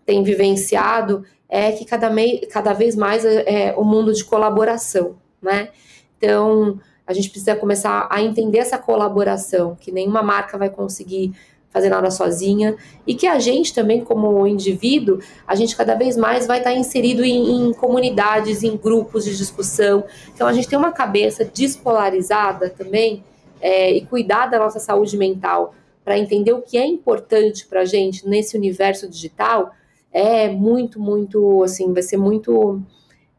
tem 0.06 0.22
vivenciado 0.22 1.24
é 1.48 1.72
que 1.72 1.84
cada, 1.84 2.08
mei, 2.08 2.40
cada 2.50 2.72
vez 2.72 2.96
mais 2.96 3.24
é, 3.24 3.68
é 3.68 3.74
o 3.76 3.84
mundo 3.84 4.14
de 4.14 4.24
colaboração, 4.24 5.16
né? 5.42 5.68
Então, 6.16 6.80
a 7.06 7.12
gente 7.12 7.28
precisa 7.28 7.56
começar 7.56 8.06
a 8.10 8.22
entender 8.22 8.58
essa 8.58 8.78
colaboração, 8.78 9.76
que 9.78 9.92
nenhuma 9.92 10.22
marca 10.22 10.56
vai 10.56 10.70
conseguir 10.70 11.32
fazer 11.68 11.88
nada 11.88 12.10
sozinha, 12.10 12.76
e 13.06 13.14
que 13.14 13.26
a 13.26 13.38
gente 13.38 13.74
também, 13.74 14.02
como 14.02 14.46
indivíduo, 14.46 15.18
a 15.46 15.54
gente 15.54 15.76
cada 15.76 15.94
vez 15.94 16.16
mais 16.16 16.46
vai 16.46 16.58
estar 16.58 16.72
inserido 16.72 17.22
em, 17.24 17.68
em 17.68 17.72
comunidades, 17.74 18.62
em 18.62 18.76
grupos 18.76 19.24
de 19.24 19.36
discussão. 19.36 20.04
Então, 20.34 20.46
a 20.48 20.52
gente 20.52 20.68
tem 20.68 20.78
uma 20.78 20.92
cabeça 20.92 21.44
despolarizada 21.44 22.70
também, 22.70 23.22
é, 23.60 23.92
e 23.92 24.04
cuidar 24.06 24.46
da 24.46 24.58
nossa 24.58 24.78
saúde 24.78 25.16
mental 25.16 25.74
para 26.04 26.18
entender 26.18 26.52
o 26.52 26.62
que 26.62 26.78
é 26.78 26.86
importante 26.86 27.66
para 27.66 27.82
a 27.82 27.84
gente 27.84 28.26
nesse 28.26 28.56
universo 28.56 29.08
digital 29.08 29.72
é 30.12 30.48
muito, 30.48 30.98
muito, 30.98 31.62
assim, 31.62 31.92
vai 31.92 32.02
ser 32.02 32.16
muito 32.16 32.82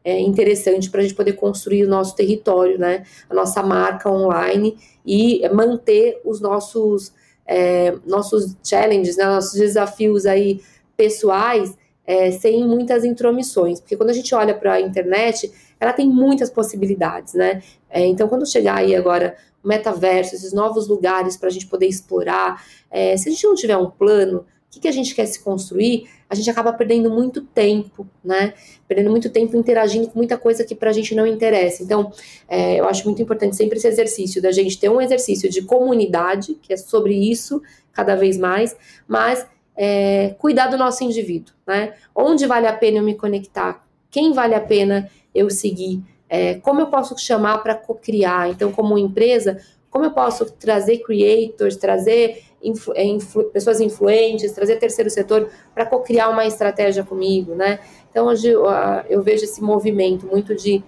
é, 0.04 0.18
interessante 0.20 0.90
para 0.90 1.00
a 1.00 1.02
gente 1.02 1.14
poder 1.14 1.34
construir 1.34 1.84
o 1.84 1.88
nosso 1.88 2.16
território, 2.16 2.78
né? 2.78 3.04
A 3.28 3.34
nossa 3.34 3.62
marca 3.62 4.10
online 4.10 4.76
e 5.04 5.46
manter 5.50 6.20
os 6.24 6.40
nossos, 6.40 7.12
é, 7.46 7.94
nossos 8.06 8.56
challenges, 8.64 9.16
né? 9.16 9.24
nossos 9.24 9.58
desafios 9.58 10.26
aí 10.26 10.60
pessoais 10.96 11.76
é, 12.06 12.30
sem 12.30 12.66
muitas 12.66 13.04
intromissões. 13.04 13.80
Porque 13.80 13.96
quando 13.96 14.10
a 14.10 14.14
gente 14.14 14.34
olha 14.34 14.54
para 14.54 14.74
a 14.74 14.80
internet, 14.80 15.52
ela 15.82 15.92
tem 15.92 16.08
muitas 16.08 16.48
possibilidades, 16.48 17.34
né? 17.34 17.60
É, 17.90 18.06
então, 18.06 18.28
quando 18.28 18.48
chegar 18.48 18.76
aí 18.76 18.94
agora 18.94 19.36
o 19.64 19.66
metaverso, 19.66 20.32
esses 20.32 20.52
novos 20.52 20.86
lugares 20.86 21.36
para 21.36 21.48
a 21.48 21.50
gente 21.50 21.66
poder 21.66 21.86
explorar, 21.86 22.64
é, 22.88 23.16
se 23.16 23.28
a 23.28 23.32
gente 23.32 23.44
não 23.44 23.56
tiver 23.56 23.76
um 23.76 23.90
plano, 23.90 24.38
o 24.38 24.44
que, 24.70 24.78
que 24.78 24.86
a 24.86 24.92
gente 24.92 25.12
quer 25.12 25.26
se 25.26 25.40
construir, 25.40 26.08
a 26.30 26.36
gente 26.36 26.48
acaba 26.48 26.72
perdendo 26.72 27.10
muito 27.10 27.42
tempo, 27.42 28.06
né? 28.24 28.54
Perdendo 28.86 29.10
muito 29.10 29.28
tempo 29.28 29.56
interagindo 29.56 30.06
com 30.06 30.16
muita 30.16 30.38
coisa 30.38 30.64
que 30.64 30.74
para 30.76 30.90
a 30.90 30.92
gente 30.92 31.16
não 31.16 31.26
interessa. 31.26 31.82
Então, 31.82 32.12
é, 32.48 32.78
eu 32.78 32.86
acho 32.86 33.04
muito 33.04 33.20
importante 33.20 33.56
sempre 33.56 33.76
esse 33.76 33.88
exercício 33.88 34.40
da 34.40 34.52
gente 34.52 34.78
ter 34.78 34.88
um 34.88 35.00
exercício 35.00 35.50
de 35.50 35.62
comunidade, 35.62 36.54
que 36.62 36.72
é 36.72 36.76
sobre 36.76 37.12
isso 37.12 37.60
cada 37.92 38.14
vez 38.14 38.38
mais, 38.38 38.76
mas 39.08 39.44
é, 39.76 40.36
cuidar 40.38 40.68
do 40.68 40.78
nosso 40.78 41.02
indivíduo, 41.02 41.52
né? 41.66 41.94
Onde 42.14 42.46
vale 42.46 42.68
a 42.68 42.72
pena 42.72 42.98
eu 42.98 43.02
me 43.02 43.16
conectar? 43.16 43.84
Quem 44.12 44.32
vale 44.32 44.54
a 44.54 44.60
pena 44.60 45.10
eu 45.34 45.50
seguir? 45.50 46.02
É, 46.28 46.54
como 46.54 46.80
eu 46.80 46.86
posso 46.86 47.16
chamar 47.18 47.58
para 47.58 47.74
co-criar? 47.74 48.48
Então, 48.48 48.72
como 48.72 48.96
empresa, 48.96 49.60
como 49.90 50.06
eu 50.06 50.12
posso 50.12 50.50
trazer 50.52 50.98
creators, 50.98 51.76
trazer 51.76 52.42
influ, 52.62 52.94
é, 52.96 53.04
influ, 53.04 53.44
pessoas 53.44 53.80
influentes, 53.80 54.52
trazer 54.52 54.76
terceiro 54.76 55.10
setor 55.10 55.50
para 55.74 55.84
co-criar 55.84 56.30
uma 56.30 56.46
estratégia 56.46 57.04
comigo, 57.04 57.54
né? 57.54 57.80
Então, 58.10 58.26
hoje 58.26 58.48
eu, 58.48 59.22
vejo 59.22 59.44
esse 59.44 59.62
movimento 59.62 60.26
muito 60.26 60.54
de 60.54 60.82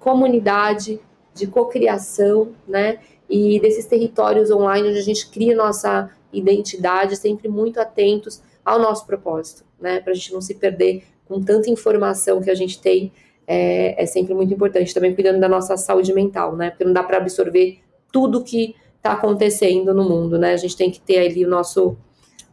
comunidade, 0.00 1.00
de 1.34 1.46
cocriação, 1.46 2.48
né? 2.66 2.98
E 3.28 3.60
desses 3.60 3.86
territórios 3.86 4.50
online 4.50 4.88
onde 4.88 4.98
a 4.98 5.02
gente 5.02 5.28
cria 5.28 5.54
nossa 5.54 6.10
identidade, 6.32 7.16
sempre 7.16 7.48
muito 7.48 7.80
atentos 7.80 8.42
ao 8.64 8.78
nosso 8.78 9.06
propósito, 9.06 9.64
né? 9.80 10.00
Para 10.00 10.12
a 10.12 10.14
gente 10.14 10.32
não 10.32 10.40
se 10.40 10.54
perder 10.54 11.04
com 11.26 11.40
tanta 11.42 11.70
informação 11.70 12.40
que 12.40 12.50
a 12.50 12.54
gente 12.54 12.80
tem 12.80 13.12
é, 13.50 14.02
é 14.02 14.04
sempre 14.04 14.34
muito 14.34 14.52
importante, 14.52 14.92
também 14.92 15.14
cuidando 15.14 15.40
da 15.40 15.48
nossa 15.48 15.74
saúde 15.78 16.12
mental, 16.12 16.54
né? 16.54 16.68
Porque 16.68 16.84
não 16.84 16.92
dá 16.92 17.02
para 17.02 17.16
absorver 17.16 17.78
tudo 18.12 18.44
que 18.44 18.76
está 18.98 19.12
acontecendo 19.12 19.94
no 19.94 20.06
mundo, 20.06 20.38
né? 20.38 20.52
A 20.52 20.56
gente 20.58 20.76
tem 20.76 20.90
que 20.90 21.00
ter 21.00 21.18
ali 21.18 21.46
o 21.46 21.48
nosso, 21.48 21.96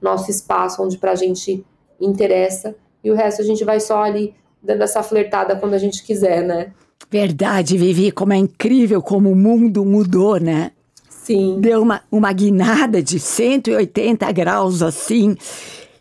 nosso 0.01 0.31
espaço 0.31 0.81
onde 0.81 0.97
para 0.97 1.11
a 1.11 1.15
gente 1.15 1.65
interessa 1.99 2.73
e 3.03 3.11
o 3.11 3.13
resto 3.13 3.41
a 3.41 3.45
gente 3.45 3.65
vai 3.65 3.81
só 3.81 4.01
ali 4.01 4.33
dando 4.63 4.83
essa 4.83 5.03
flertada 5.03 5.57
quando 5.57 5.73
a 5.73 5.77
gente 5.77 6.01
quiser, 6.01 6.41
né? 6.41 6.71
Verdade, 7.11 7.77
Vivi, 7.77 8.09
como 8.09 8.31
é 8.31 8.37
incrível 8.37 9.01
como 9.01 9.29
o 9.29 9.35
mundo 9.35 9.83
mudou, 9.83 10.39
né? 10.39 10.71
Sim. 11.09 11.59
Deu 11.59 11.81
uma, 11.81 12.01
uma 12.09 12.31
guinada 12.31 13.03
de 13.03 13.19
180 13.19 14.31
graus 14.31 14.81
assim 14.81 15.35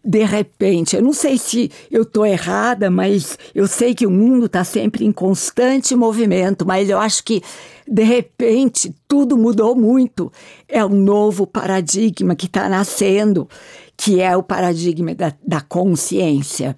de 0.05 0.23
repente. 0.23 0.97
Eu 0.97 1.03
não 1.03 1.12
sei 1.14 1.38
se 1.38 1.71
eu 1.90 2.03
estou 2.03 2.27
errada, 2.27 2.90
mas 2.90 3.38
eu 3.55 3.67
sei 3.67 3.95
que 3.95 4.07
o 4.07 4.11
mundo 4.11 4.47
está 4.47 4.62
sempre 4.62 5.05
em 5.05 5.12
constante 5.12 5.97
movimento, 5.97 6.67
mas 6.67 6.90
eu 6.90 6.99
acho 6.99 7.25
que, 7.25 7.43
de 7.88 8.03
repente, 8.03 8.95
tudo 9.09 9.38
mudou 9.38 9.75
muito. 9.75 10.31
É 10.69 10.85
um 10.85 10.90
novo 10.90 11.47
paradigma 11.47 12.37
que 12.37 12.47
está 12.47 12.69
nascendo, 12.69 13.49
que 13.97 14.21
é 14.21 14.37
o 14.37 14.43
paradigma 14.43 15.14
da, 15.14 15.33
da 15.43 15.62
consciência. 15.62 16.77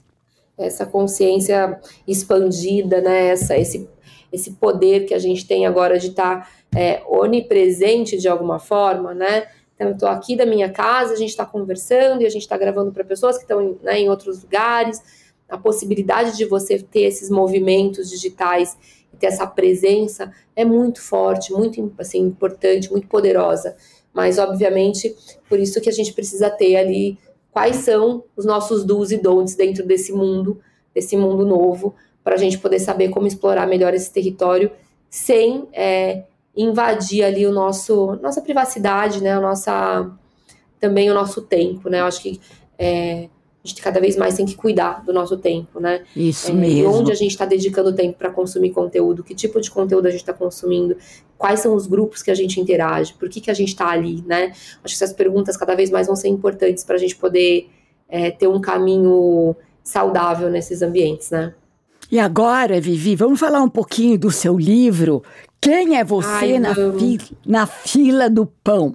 Essa 0.56 0.86
consciência 0.86 1.80
expandida, 2.06 3.00
né? 3.00 3.28
Essa, 3.28 3.58
esse, 3.58 3.88
esse 4.32 4.52
poder 4.52 5.04
que 5.04 5.12
a 5.12 5.18
gente 5.18 5.46
tem 5.46 5.66
agora 5.66 5.98
de 5.98 6.08
estar 6.08 6.48
tá, 6.70 6.78
é, 6.78 7.02
onipresente 7.08 8.16
de 8.16 8.28
alguma 8.28 8.58
forma, 8.58 9.12
né? 9.12 9.48
Então, 9.76 9.88
eu 9.88 9.92
estou 9.92 10.08
aqui 10.08 10.34
da 10.34 10.46
minha 10.46 10.70
casa, 10.70 11.12
a 11.12 11.16
gente 11.16 11.28
está 11.28 11.44
conversando 11.44 12.22
e 12.22 12.26
a 12.26 12.30
gente 12.30 12.42
está 12.42 12.56
gravando 12.56 12.90
para 12.90 13.04
pessoas 13.04 13.36
que 13.36 13.44
estão 13.44 13.78
né, 13.82 14.00
em 14.00 14.08
outros 14.08 14.42
lugares. 14.42 15.00
A 15.48 15.56
possibilidade 15.58 16.36
de 16.36 16.46
você 16.46 16.78
ter 16.78 17.02
esses 17.02 17.30
movimentos 17.30 18.10
digitais 18.10 18.76
e 19.12 19.16
ter 19.16 19.26
essa 19.26 19.46
presença 19.46 20.32
é 20.56 20.64
muito 20.64 21.00
forte, 21.02 21.52
muito 21.52 21.92
assim, 21.98 22.20
importante, 22.20 22.90
muito 22.90 23.06
poderosa. 23.06 23.76
Mas, 24.14 24.38
obviamente, 24.38 25.14
por 25.46 25.60
isso 25.60 25.80
que 25.80 25.90
a 25.90 25.92
gente 25.92 26.14
precisa 26.14 26.48
ter 26.48 26.76
ali 26.76 27.18
quais 27.52 27.76
são 27.76 28.24
os 28.34 28.46
nossos 28.46 28.82
do's 28.82 29.12
e 29.12 29.18
don'ts 29.18 29.54
dentro 29.54 29.86
desse 29.86 30.10
mundo, 30.10 30.58
desse 30.94 31.18
mundo 31.18 31.44
novo, 31.44 31.94
para 32.24 32.34
a 32.34 32.38
gente 32.38 32.58
poder 32.58 32.78
saber 32.78 33.10
como 33.10 33.26
explorar 33.26 33.66
melhor 33.66 33.92
esse 33.92 34.10
território 34.10 34.72
sem 35.08 35.68
é, 35.72 36.24
invadir 36.56 37.22
ali 37.22 37.46
o 37.46 37.52
nosso 37.52 38.16
nossa 38.22 38.40
privacidade, 38.40 39.22
né? 39.22 39.32
A 39.32 39.40
nossa 39.40 40.10
também 40.80 41.10
o 41.10 41.14
nosso 41.14 41.42
tempo, 41.42 41.88
né? 41.88 42.00
Eu 42.00 42.04
acho 42.04 42.22
que 42.22 42.40
é, 42.78 43.28
a 43.64 43.68
gente 43.68 43.82
cada 43.82 44.00
vez 44.00 44.16
mais 44.16 44.34
tem 44.34 44.46
que 44.46 44.54
cuidar 44.54 45.04
do 45.04 45.12
nosso 45.12 45.36
tempo, 45.36 45.80
né? 45.80 46.04
Isso 46.14 46.50
é, 46.50 46.54
mesmo. 46.54 46.92
Onde 46.92 47.10
a 47.10 47.14
gente 47.14 47.32
está 47.32 47.44
dedicando 47.44 47.94
tempo 47.94 48.16
para 48.16 48.30
consumir 48.30 48.70
conteúdo, 48.70 49.24
que 49.24 49.34
tipo 49.34 49.60
de 49.60 49.70
conteúdo 49.70 50.06
a 50.06 50.10
gente 50.10 50.20
está 50.20 50.32
consumindo, 50.32 50.96
quais 51.36 51.60
são 51.60 51.74
os 51.74 51.86
grupos 51.86 52.22
que 52.22 52.30
a 52.30 52.34
gente 52.34 52.60
interage, 52.60 53.14
por 53.14 53.28
que, 53.28 53.40
que 53.40 53.50
a 53.50 53.54
gente 53.54 53.68
está 53.68 53.88
ali, 53.88 54.22
né? 54.26 54.52
Acho 54.84 54.96
que 54.96 55.04
essas 55.04 55.12
perguntas 55.12 55.56
cada 55.56 55.74
vez 55.74 55.90
mais 55.90 56.06
vão 56.06 56.16
ser 56.16 56.28
importantes 56.28 56.84
para 56.84 56.94
a 56.94 56.98
gente 56.98 57.16
poder 57.16 57.68
é, 58.08 58.30
ter 58.30 58.46
um 58.46 58.60
caminho 58.60 59.56
saudável 59.82 60.48
nesses 60.48 60.82
ambientes, 60.82 61.30
né? 61.30 61.54
E 62.10 62.20
agora, 62.20 62.80
Vivi, 62.80 63.16
vamos 63.16 63.40
falar 63.40 63.60
um 63.60 63.68
pouquinho 63.68 64.18
do 64.18 64.30
seu 64.30 64.56
livro. 64.56 65.22
Quem 65.60 65.96
é 65.96 66.04
você 66.04 66.28
Ai, 66.28 66.58
na, 66.58 66.74
fi 66.74 67.18
na 67.44 67.66
fila 67.66 68.30
do 68.30 68.46
pão? 68.46 68.94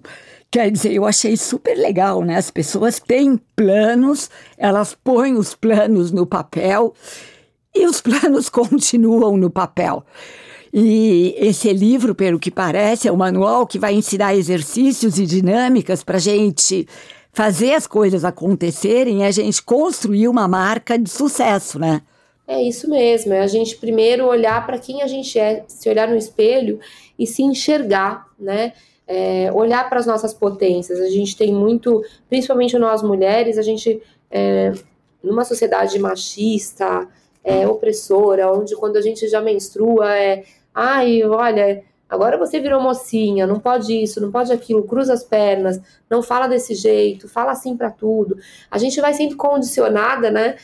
Quer 0.50 0.72
dizer, 0.72 0.94
eu 0.94 1.06
achei 1.06 1.36
super 1.36 1.78
legal, 1.78 2.24
né? 2.24 2.38
As 2.38 2.52
pessoas 2.52 3.00
têm 3.00 3.40
planos, 3.56 4.30
elas 4.58 4.96
põem 5.04 5.36
os 5.36 5.54
planos 5.54 6.12
no 6.12 6.26
papel 6.26 6.94
e 7.76 7.86
os 7.86 8.00
planos 8.02 8.50
continuam 8.50 9.36
no 9.36 9.50
papel. 9.50 10.06
E 10.74 11.36
esse 11.38 11.72
livro, 11.74 12.16
pelo 12.16 12.40
que 12.40 12.50
parece, 12.50 13.08
é 13.08 13.12
um 13.12 13.18
manual 13.18 13.68
que 13.68 13.78
vai 13.78 13.94
ensinar 13.94 14.36
exercícios 14.36 15.20
e 15.20 15.26
dinâmicas 15.26 16.02
para 16.02 16.16
a 16.16 16.20
gente 16.20 16.88
fazer 17.34 17.74
as 17.74 17.88
coisas 17.88 18.24
acontecerem 18.24 19.20
e 19.20 19.24
a 19.24 19.32
gente 19.32 19.62
construir 19.62 20.30
uma 20.30 20.48
marca 20.48 20.98
de 20.98 21.10
sucesso, 21.10 21.78
né? 21.78 22.02
É 22.48 22.62
isso 22.62 22.90
mesmo, 22.90 23.34
é 23.34 23.40
a 23.40 23.48
gente 23.48 23.78
primeiro 23.78 24.26
olhar 24.26 24.66
para 24.66 24.78
quem 24.78 25.02
a 25.02 25.08
gente 25.08 25.40
é, 25.40 25.64
se 25.68 25.90
olhar 25.90 26.08
no 26.08 26.18
espelho 26.18 26.80
e 27.18 27.26
se 27.26 27.44
enxergar, 27.44 28.28
né? 28.38 28.74
É, 29.08 29.52
olhar 29.54 29.88
para 29.90 30.00
as 30.00 30.06
nossas 30.06 30.34
potências. 30.34 31.00
A 31.00 31.10
gente 31.10 31.36
tem 31.38 31.54
muito, 31.54 32.04
principalmente 32.30 32.78
nós 32.78 33.02
mulheres, 33.04 33.58
a 33.58 33.62
gente, 33.62 34.02
é, 34.30 34.72
numa 35.24 35.44
sociedade 35.46 35.98
machista, 36.00 37.08
é, 37.44 37.68
opressora, 37.68 38.52
onde 38.52 38.76
quando 38.76 38.98
a 38.98 39.02
gente 39.02 39.28
já 39.28 39.42
menstrua 39.42 40.16
é, 40.16 40.44
ai, 40.74 41.24
olha, 41.24 41.84
agora 42.10 42.38
você 42.38 42.60
virou 42.60 42.82
mocinha, 42.82 43.48
não 43.48 43.60
pode 43.60 43.94
isso, 43.94 44.22
não 44.22 44.32
pode 44.32 44.52
aquilo, 44.52 44.84
cruza 44.84 45.14
as 45.14 45.24
pernas, 45.24 45.80
não 46.10 46.22
fala 46.22 46.48
desse 46.48 46.76
jeito, 46.76 47.28
fala 47.28 47.52
assim 47.52 47.76
para 47.76 47.90
tudo. 47.90 48.38
A 48.70 48.78
gente 48.78 49.00
vai 49.02 49.14
sendo 49.14 49.36
condicionada, 49.36 50.30
né, 50.30 50.56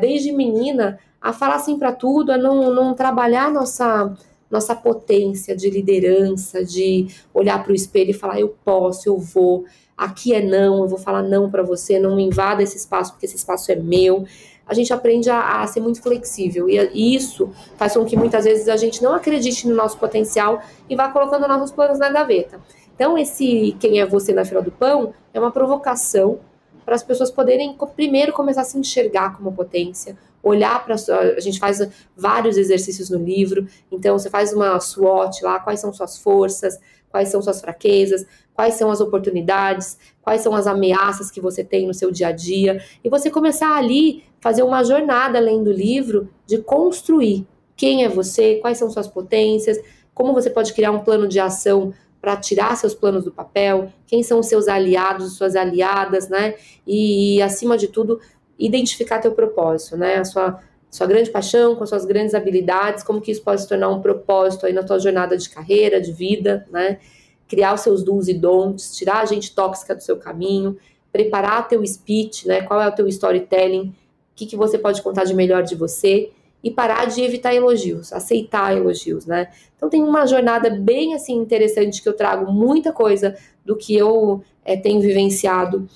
desde 0.00 0.32
menina, 0.32 0.98
a 1.20 1.32
falar 1.32 1.56
assim 1.56 1.78
para 1.78 1.92
tudo, 1.92 2.32
a 2.32 2.38
não, 2.38 2.72
não 2.72 2.94
trabalhar 2.94 3.50
nossa 3.50 4.16
nossa 4.50 4.74
potência 4.74 5.54
de 5.54 5.68
liderança, 5.68 6.64
de 6.64 7.08
olhar 7.34 7.62
para 7.62 7.72
o 7.72 7.74
espelho 7.74 8.10
e 8.10 8.14
falar: 8.14 8.40
eu 8.40 8.56
posso, 8.64 9.08
eu 9.08 9.18
vou, 9.18 9.64
aqui 9.96 10.32
é 10.32 10.42
não, 10.42 10.82
eu 10.82 10.88
vou 10.88 10.98
falar 10.98 11.22
não 11.22 11.50
para 11.50 11.62
você, 11.62 11.98
não 11.98 12.16
me 12.16 12.24
invada 12.24 12.62
esse 12.62 12.76
espaço, 12.76 13.12
porque 13.12 13.26
esse 13.26 13.36
espaço 13.36 13.70
é 13.70 13.76
meu. 13.76 14.24
A 14.66 14.74
gente 14.74 14.92
aprende 14.92 15.30
a, 15.30 15.62
a 15.62 15.66
ser 15.66 15.80
muito 15.80 16.02
flexível 16.02 16.68
e, 16.68 16.76
e 16.92 17.14
isso 17.14 17.50
faz 17.76 17.94
com 17.94 18.04
que 18.04 18.16
muitas 18.16 18.44
vezes 18.44 18.68
a 18.68 18.76
gente 18.76 19.02
não 19.02 19.14
acredite 19.14 19.66
no 19.66 19.74
nosso 19.74 19.96
potencial 19.96 20.62
e 20.88 20.94
vá 20.94 21.08
colocando 21.08 21.48
nossos 21.48 21.70
planos 21.70 21.98
na 21.98 22.10
gaveta. 22.10 22.60
Então, 22.94 23.16
esse 23.16 23.74
Quem 23.80 24.00
é 24.00 24.06
Você 24.06 24.32
na 24.32 24.44
Fila 24.44 24.60
do 24.60 24.70
Pão 24.70 25.14
é 25.32 25.40
uma 25.40 25.50
provocação 25.50 26.40
para 26.84 26.94
as 26.94 27.02
pessoas 27.02 27.30
poderem 27.30 27.76
primeiro 27.94 28.32
começar 28.32 28.62
a 28.62 28.64
se 28.64 28.78
enxergar 28.78 29.36
como 29.36 29.52
potência, 29.52 30.18
olhar 30.42 30.84
para 30.84 30.94
a 30.94 31.40
gente 31.40 31.58
faz 31.58 31.86
vários 32.16 32.56
exercícios 32.56 33.10
no 33.10 33.18
livro, 33.18 33.66
então 33.90 34.18
você 34.18 34.30
faz 34.30 34.52
uma 34.52 34.78
SWOT 34.78 35.42
lá, 35.42 35.60
quais 35.60 35.80
são 35.80 35.92
suas 35.92 36.18
forças, 36.18 36.78
quais 37.10 37.28
são 37.28 37.42
suas 37.42 37.60
fraquezas, 37.60 38.26
quais 38.54 38.74
são 38.74 38.90
as 38.90 39.00
oportunidades, 39.00 39.98
quais 40.22 40.40
são 40.40 40.54
as 40.54 40.66
ameaças 40.66 41.30
que 41.30 41.40
você 41.40 41.64
tem 41.64 41.86
no 41.86 41.94
seu 41.94 42.10
dia 42.10 42.28
a 42.28 42.32
dia, 42.32 42.82
e 43.02 43.08
você 43.08 43.30
começar 43.30 43.76
ali 43.76 44.24
fazer 44.40 44.62
uma 44.62 44.84
jornada 44.84 45.38
além 45.38 45.62
do 45.62 45.72
livro 45.72 46.28
de 46.46 46.58
construir 46.58 47.46
quem 47.76 48.04
é 48.04 48.08
você, 48.08 48.56
quais 48.56 48.78
são 48.78 48.90
suas 48.90 49.06
potências, 49.06 49.78
como 50.12 50.32
você 50.32 50.50
pode 50.50 50.72
criar 50.72 50.90
um 50.90 51.00
plano 51.00 51.28
de 51.28 51.38
ação 51.38 51.94
para 52.20 52.36
tirar 52.36 52.76
seus 52.76 52.94
planos 52.94 53.24
do 53.24 53.30
papel, 53.30 53.92
quem 54.06 54.24
são 54.24 54.40
os 54.40 54.46
seus 54.46 54.66
aliados, 54.66 55.36
suas 55.36 55.54
aliadas, 55.54 56.28
né? 56.28 56.54
E, 56.84 57.36
e 57.36 57.42
acima 57.42 57.78
de 57.78 57.86
tudo, 57.86 58.20
identificar 58.58 59.20
teu 59.20 59.32
propósito, 59.32 59.96
né? 59.96 60.16
A 60.16 60.24
sua, 60.24 60.60
sua 60.90 61.06
grande 61.06 61.30
paixão, 61.30 61.76
com 61.76 61.84
as 61.84 61.90
suas 61.90 62.04
grandes 62.04 62.34
habilidades, 62.34 63.04
como 63.04 63.20
que 63.20 63.30
isso 63.30 63.42
pode 63.42 63.62
se 63.62 63.68
tornar 63.68 63.88
um 63.88 64.00
propósito 64.00 64.66
aí 64.66 64.72
na 64.72 64.82
tua 64.82 64.98
jornada 64.98 65.36
de 65.36 65.48
carreira, 65.48 66.00
de 66.00 66.12
vida, 66.12 66.66
né? 66.70 66.98
Criar 67.46 67.74
os 67.74 67.82
seus 67.82 68.02
do's 68.02 68.28
e 68.28 68.34
don'ts, 68.34 68.96
tirar 68.96 69.20
a 69.20 69.24
gente 69.24 69.54
tóxica 69.54 69.94
do 69.94 70.02
seu 70.02 70.16
caminho, 70.16 70.76
preparar 71.12 71.68
teu 71.68 71.86
speech, 71.86 72.48
né? 72.48 72.62
Qual 72.62 72.80
é 72.80 72.88
o 72.88 72.92
teu 72.92 73.06
storytelling, 73.08 73.88
o 73.88 73.94
que, 74.34 74.46
que 74.46 74.56
você 74.56 74.78
pode 74.78 75.00
contar 75.02 75.24
de 75.24 75.34
melhor 75.34 75.62
de 75.62 75.74
você 75.74 76.30
e 76.62 76.70
parar 76.70 77.06
de 77.06 77.22
evitar 77.22 77.54
elogios, 77.54 78.12
aceitar 78.12 78.76
elogios, 78.76 79.24
né? 79.26 79.48
Então 79.76 79.88
tem 79.88 80.02
uma 80.02 80.26
jornada 80.26 80.68
bem 80.70 81.14
assim 81.14 81.36
interessante 81.36 82.02
que 82.02 82.08
eu 82.08 82.16
trago 82.16 82.50
muita 82.52 82.92
coisa 82.92 83.36
do 83.64 83.76
que 83.76 83.94
eu 83.96 84.42
é, 84.64 84.76
tenho 84.76 85.00
vivenciado 85.00 85.88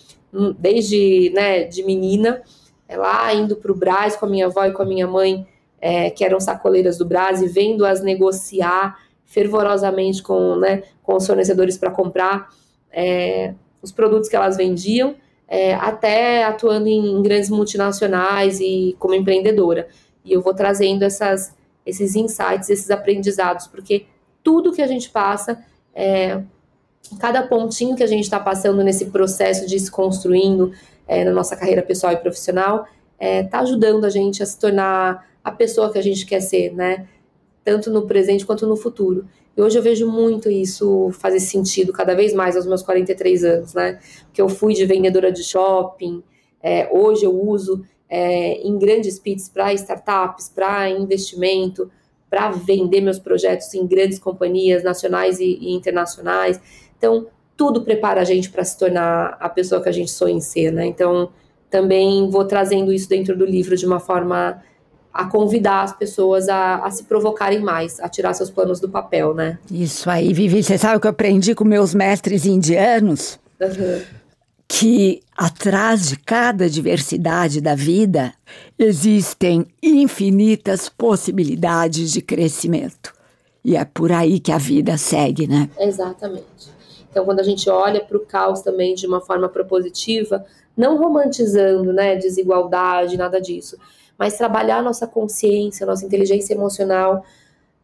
desde 0.58 1.30
né, 1.34 1.64
de 1.64 1.82
menina, 1.82 2.42
é, 2.88 2.96
lá 2.96 3.32
indo 3.34 3.56
para 3.56 3.70
o 3.70 3.74
Brás 3.74 4.16
com 4.16 4.26
a 4.26 4.28
minha 4.28 4.46
avó 4.46 4.64
e 4.64 4.72
com 4.72 4.82
a 4.82 4.86
minha 4.86 5.06
mãe, 5.06 5.46
é, 5.80 6.10
que 6.10 6.24
eram 6.24 6.40
sacoleiras 6.40 6.96
do 6.96 7.04
Brás, 7.04 7.42
e 7.42 7.48
vendo-as 7.48 8.02
negociar 8.02 8.98
fervorosamente 9.26 10.22
com, 10.22 10.56
né, 10.56 10.82
com 11.02 11.16
os 11.16 11.26
fornecedores 11.26 11.76
para 11.76 11.90
comprar 11.90 12.48
é, 12.90 13.54
os 13.80 13.90
produtos 13.90 14.28
que 14.28 14.36
elas 14.36 14.56
vendiam, 14.56 15.14
é, 15.48 15.74
até 15.74 16.44
atuando 16.44 16.88
em, 16.88 17.22
grandes 17.22 17.50
multinacionais 17.50 18.60
e 18.60 18.96
como 18.98 19.14
empreendedora. 19.14 19.88
E 20.24 20.32
eu 20.32 20.40
vou 20.40 20.54
trazendo 20.54 21.02
essas, 21.02 21.54
esses 21.84 22.14
insights, 22.14 22.70
esses 22.70 22.90
aprendizados, 22.90 23.66
porque 23.66 24.06
tudo 24.42 24.72
que 24.72 24.80
a 24.80 24.86
gente 24.86 25.10
passa 25.10 25.62
é, 25.94 26.40
cada 27.18 27.42
pontinho 27.42 27.96
que 27.96 28.02
a 28.02 28.06
gente 28.06 28.24
está 28.24 28.40
passando 28.40 28.82
nesse 28.82 29.06
processo 29.06 29.66
de 29.66 29.78
se 29.78 29.90
construindo 29.90 30.72
é, 31.06 31.24
na 31.24 31.32
nossa 31.32 31.56
carreira 31.56 31.82
pessoal 31.82 32.12
e 32.12 32.16
profissional 32.16 32.86
está 33.12 33.26
é, 33.26 33.42
tá 33.44 33.60
ajudando 33.60 34.04
a 34.04 34.10
gente 34.10 34.42
a 34.42 34.46
se 34.46 34.58
tornar 34.58 35.26
a 35.44 35.50
pessoa 35.52 35.92
que 35.92 35.98
a 35.98 36.02
gente 36.02 36.26
quer 36.26 36.40
ser, 36.40 36.72
né? 36.72 37.06
Tanto 37.64 37.90
no 37.90 38.06
presente 38.06 38.44
quanto 38.44 38.66
no 38.66 38.76
futuro. 38.76 39.26
E 39.56 39.60
hoje 39.60 39.78
eu 39.78 39.82
vejo 39.82 40.10
muito 40.10 40.50
isso 40.50 41.10
fazer 41.12 41.40
sentido 41.40 41.92
cada 41.92 42.14
vez 42.14 42.32
mais 42.32 42.56
aos 42.56 42.66
meus 42.66 42.82
43 42.82 43.44
anos, 43.44 43.74
né? 43.74 44.00
Porque 44.24 44.40
eu 44.40 44.48
fui 44.48 44.74
de 44.74 44.84
vendedora 44.86 45.30
de 45.30 45.44
shopping, 45.44 46.22
é, 46.62 46.88
hoje 46.92 47.24
eu 47.24 47.34
uso 47.34 47.84
é, 48.08 48.54
em 48.62 48.78
grandes 48.78 49.18
pits 49.18 49.48
para 49.48 49.72
startups, 49.74 50.48
para 50.48 50.88
investimento, 50.88 51.90
para 52.30 52.50
vender 52.50 53.00
meus 53.00 53.18
projetos 53.18 53.72
em 53.74 53.86
grandes 53.86 54.18
companhias 54.18 54.82
nacionais 54.82 55.38
e, 55.38 55.58
e 55.60 55.72
internacionais. 55.72 56.60
Então, 57.02 57.26
tudo 57.56 57.82
prepara 57.82 58.20
a 58.20 58.24
gente 58.24 58.48
para 58.48 58.62
se 58.62 58.78
tornar 58.78 59.36
a 59.40 59.48
pessoa 59.48 59.82
que 59.82 59.88
a 59.88 59.92
gente 59.92 60.12
sonha 60.12 60.36
em 60.36 60.40
ser, 60.40 60.70
né? 60.70 60.86
Então, 60.86 61.30
também 61.68 62.30
vou 62.30 62.44
trazendo 62.44 62.92
isso 62.92 63.08
dentro 63.08 63.36
do 63.36 63.44
livro 63.44 63.76
de 63.76 63.84
uma 63.84 63.98
forma 63.98 64.62
a 65.12 65.24
convidar 65.24 65.82
as 65.82 65.92
pessoas 65.92 66.48
a, 66.48 66.76
a, 66.76 66.90
se 66.92 67.02
provocarem 67.02 67.60
mais, 67.60 67.98
a 67.98 68.08
tirar 68.08 68.34
seus 68.34 68.50
planos 68.50 68.78
do 68.78 68.88
papel, 68.88 69.34
né? 69.34 69.58
Isso 69.68 70.08
aí, 70.08 70.32
Vivi. 70.32 70.62
Você 70.62 70.78
sabe 70.78 70.96
o 70.96 71.00
que 71.00 71.08
eu 71.08 71.10
aprendi 71.10 71.56
com 71.56 71.64
meus 71.64 71.92
mestres 71.92 72.46
indianos? 72.46 73.36
Uhum. 73.60 74.00
Que 74.68 75.20
atrás 75.36 76.08
de 76.08 76.16
cada 76.16 76.70
diversidade 76.70 77.60
da 77.60 77.74
vida 77.74 78.32
existem 78.78 79.66
infinitas 79.82 80.88
possibilidades 80.88 82.12
de 82.12 82.22
crescimento. 82.22 83.12
E 83.64 83.76
é 83.76 83.84
por 83.84 84.12
aí 84.12 84.38
que 84.38 84.52
a 84.52 84.58
vida 84.58 84.96
segue, 84.96 85.48
né? 85.48 85.68
Exatamente. 85.78 86.72
Então, 87.12 87.26
quando 87.26 87.40
a 87.40 87.42
gente 87.42 87.68
olha 87.68 88.02
para 88.02 88.16
o 88.16 88.20
caos 88.20 88.62
também 88.62 88.94
de 88.94 89.06
uma 89.06 89.20
forma 89.20 89.46
propositiva, 89.46 90.46
não 90.74 90.96
romantizando, 90.96 91.92
né, 91.92 92.16
desigualdade, 92.16 93.18
nada 93.18 93.38
disso, 93.38 93.76
mas 94.18 94.38
trabalhar 94.38 94.82
nossa 94.82 95.06
consciência, 95.06 95.84
nossa 95.84 96.06
inteligência 96.06 96.54
emocional 96.54 97.22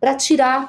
para 0.01 0.15
tirar 0.15 0.69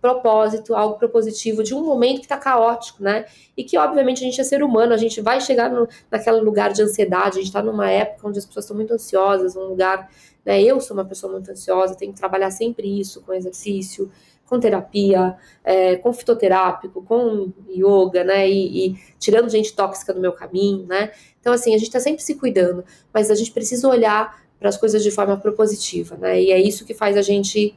propósito, 0.00 0.74
algo 0.74 0.98
propositivo 0.98 1.64
de 1.64 1.74
um 1.74 1.82
momento 1.82 2.18
que 2.18 2.26
está 2.26 2.36
caótico, 2.36 3.02
né? 3.02 3.24
E 3.56 3.64
que, 3.64 3.76
obviamente, 3.78 4.18
a 4.18 4.26
gente 4.26 4.40
é 4.40 4.44
ser 4.44 4.62
humano, 4.62 4.92
a 4.92 4.98
gente 4.98 5.20
vai 5.20 5.40
chegar 5.40 5.70
no, 5.70 5.88
naquele 6.10 6.40
lugar 6.40 6.72
de 6.72 6.82
ansiedade, 6.82 7.38
a 7.38 7.40
gente 7.40 7.46
está 7.46 7.62
numa 7.62 7.90
época 7.90 8.28
onde 8.28 8.38
as 8.38 8.44
pessoas 8.44 8.66
estão 8.66 8.76
muito 8.76 8.92
ansiosas, 8.92 9.56
um 9.56 9.64
lugar, 9.64 10.10
né? 10.44 10.62
Eu 10.62 10.78
sou 10.78 10.94
uma 10.94 11.06
pessoa 11.06 11.32
muito 11.32 11.50
ansiosa, 11.50 11.96
tenho 11.96 12.12
que 12.12 12.18
trabalhar 12.18 12.50
sempre 12.50 13.00
isso 13.00 13.22
com 13.22 13.32
exercício, 13.32 14.12
com 14.48 14.60
terapia, 14.60 15.36
é, 15.64 15.96
com 15.96 16.12
fitoterápico, 16.12 17.02
com 17.02 17.52
yoga, 17.68 18.24
né? 18.24 18.48
E, 18.48 18.86
e, 18.86 18.96
tirando 19.18 19.48
gente 19.50 19.74
tóxica 19.74 20.14
do 20.14 20.20
meu 20.20 20.32
caminho, 20.32 20.86
né? 20.86 21.10
Então, 21.40 21.52
assim, 21.52 21.74
a 21.74 21.78
gente 21.78 21.88
está 21.88 22.00
sempre 22.00 22.22
se 22.22 22.34
cuidando, 22.34 22.84
mas 23.12 23.30
a 23.30 23.34
gente 23.34 23.52
precisa 23.52 23.88
olhar 23.88 24.40
para 24.58 24.68
as 24.68 24.76
coisas 24.76 25.02
de 25.02 25.10
forma 25.10 25.36
propositiva, 25.36 26.16
né? 26.16 26.40
E 26.40 26.50
é 26.50 26.60
isso 26.60 26.84
que 26.84 26.94
faz 26.94 27.16
a 27.16 27.22
gente 27.22 27.74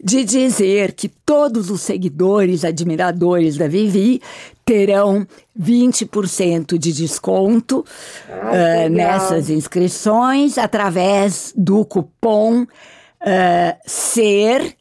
de 0.03 0.25
dizer 0.25 0.91
que 0.91 1.07
todos 1.07 1.69
os 1.69 1.79
seguidores, 1.81 2.65
admiradores 2.65 3.55
da 3.55 3.69
Vivi 3.69 4.21
terão 4.65 5.25
20% 5.57 6.77
de 6.77 6.91
desconto 6.91 7.85
ah, 8.29 8.85
uh, 8.85 8.89
nessas 8.89 9.49
inscrições 9.49 10.57
através 10.57 11.53
do 11.55 11.85
cupom 11.85 12.63
uh, 12.63 12.67
SER 13.85 14.75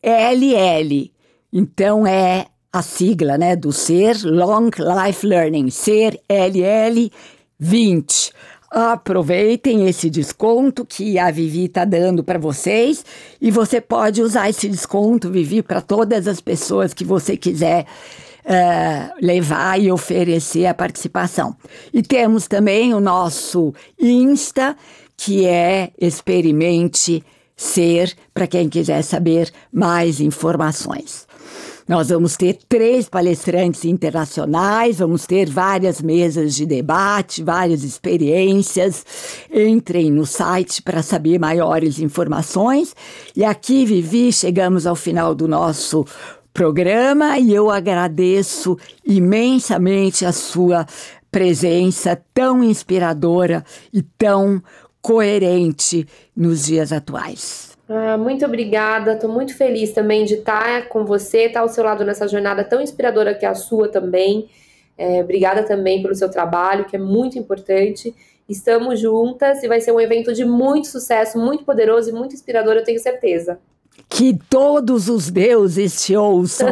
LL. 0.00 1.12
Então 1.52 2.06
é 2.06 2.46
a 2.72 2.82
sigla, 2.82 3.36
né, 3.36 3.56
do 3.56 3.72
SER 3.72 4.16
Long 4.24 4.70
Life 4.78 5.26
Learning, 5.26 5.70
SER 5.70 6.20
LL 6.28 7.10
20. 7.58 8.32
Aproveitem 8.70 9.86
esse 9.86 10.10
desconto 10.10 10.84
que 10.84 11.18
a 11.18 11.30
Vivi 11.30 11.64
está 11.64 11.86
dando 11.86 12.22
para 12.22 12.38
vocês 12.38 13.04
e 13.40 13.50
você 13.50 13.80
pode 13.80 14.20
usar 14.20 14.50
esse 14.50 14.68
desconto, 14.68 15.30
Vivi, 15.30 15.62
para 15.62 15.80
todas 15.80 16.28
as 16.28 16.40
pessoas 16.40 16.92
que 16.92 17.04
você 17.04 17.34
quiser 17.36 17.86
uh, 18.44 19.14
levar 19.20 19.80
e 19.80 19.90
oferecer 19.90 20.66
a 20.66 20.74
participação. 20.74 21.56
E 21.92 22.02
temos 22.02 22.46
também 22.46 22.92
o 22.92 23.00
nosso 23.00 23.72
Insta, 23.98 24.76
que 25.16 25.46
é 25.46 25.90
Experimente 25.98 27.24
Ser, 27.56 28.14
para 28.32 28.46
quem 28.46 28.68
quiser 28.68 29.02
saber 29.02 29.50
mais 29.72 30.20
informações. 30.20 31.27
Nós 31.88 32.10
vamos 32.10 32.36
ter 32.36 32.58
três 32.68 33.08
palestrantes 33.08 33.86
internacionais, 33.86 34.98
vamos 34.98 35.26
ter 35.26 35.48
várias 35.48 36.02
mesas 36.02 36.54
de 36.54 36.66
debate, 36.66 37.42
várias 37.42 37.82
experiências. 37.82 39.06
Entrem 39.50 40.10
no 40.10 40.26
site 40.26 40.82
para 40.82 41.02
saber 41.02 41.38
maiores 41.38 41.98
informações. 41.98 42.94
E 43.34 43.42
aqui, 43.42 43.86
Vivi, 43.86 44.30
chegamos 44.30 44.86
ao 44.86 44.94
final 44.94 45.34
do 45.34 45.48
nosso 45.48 46.04
programa 46.52 47.38
e 47.38 47.54
eu 47.54 47.70
agradeço 47.70 48.76
imensamente 49.02 50.26
a 50.26 50.32
sua 50.32 50.84
presença 51.30 52.20
tão 52.34 52.62
inspiradora 52.62 53.64
e 53.90 54.02
tão 54.02 54.62
coerente 55.00 56.06
nos 56.36 56.66
dias 56.66 56.92
atuais. 56.92 57.77
Ah, 57.88 58.18
muito 58.18 58.44
obrigada, 58.44 59.14
estou 59.14 59.30
muito 59.30 59.56
feliz 59.56 59.92
também 59.92 60.24
de 60.24 60.34
estar 60.34 60.88
com 60.88 61.06
você, 61.06 61.44
estar 61.44 61.60
ao 61.60 61.68
seu 61.68 61.82
lado 61.82 62.04
nessa 62.04 62.28
jornada 62.28 62.62
tão 62.62 62.82
inspiradora 62.82 63.34
que 63.34 63.46
é 63.46 63.48
a 63.48 63.54
sua 63.54 63.88
também. 63.88 64.48
É, 64.96 65.22
obrigada 65.22 65.62
também 65.62 66.02
pelo 66.02 66.14
seu 66.14 66.28
trabalho, 66.30 66.84
que 66.84 66.96
é 66.96 66.98
muito 66.98 67.38
importante. 67.38 68.14
Estamos 68.48 69.00
juntas 69.00 69.62
e 69.62 69.68
vai 69.68 69.80
ser 69.80 69.92
um 69.92 70.00
evento 70.00 70.34
de 70.34 70.44
muito 70.44 70.88
sucesso, 70.88 71.38
muito 71.38 71.64
poderoso 71.64 72.10
e 72.10 72.12
muito 72.12 72.34
inspirador, 72.34 72.74
eu 72.74 72.84
tenho 72.84 73.00
certeza. 73.00 73.58
Que 74.08 74.38
todos 74.50 75.08
os 75.08 75.30
deuses 75.30 76.02
te 76.02 76.16
ouçam. 76.16 76.68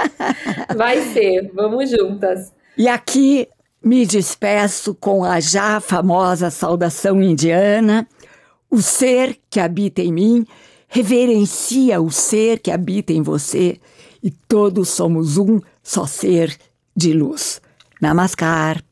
vai 0.76 1.00
ser, 1.00 1.50
vamos 1.52 1.90
juntas. 1.90 2.52
E 2.76 2.88
aqui 2.88 3.48
me 3.82 4.06
despeço 4.06 4.94
com 4.94 5.24
a 5.24 5.40
já 5.40 5.80
famosa 5.80 6.50
saudação 6.50 7.22
indiana. 7.22 8.06
O 8.70 8.80
ser 8.80 9.38
que 9.50 9.58
habita 9.58 10.00
em 10.00 10.12
mim 10.12 10.46
reverencia 10.88 12.00
o 12.00 12.10
ser 12.10 12.60
que 12.60 12.70
habita 12.70 13.12
em 13.12 13.22
você 13.22 13.80
e 14.22 14.30
todos 14.30 14.88
somos 14.88 15.36
um 15.38 15.60
só 15.82 16.06
ser 16.06 16.56
de 16.96 17.12
luz. 17.12 17.60
Namaskar. 18.00 18.82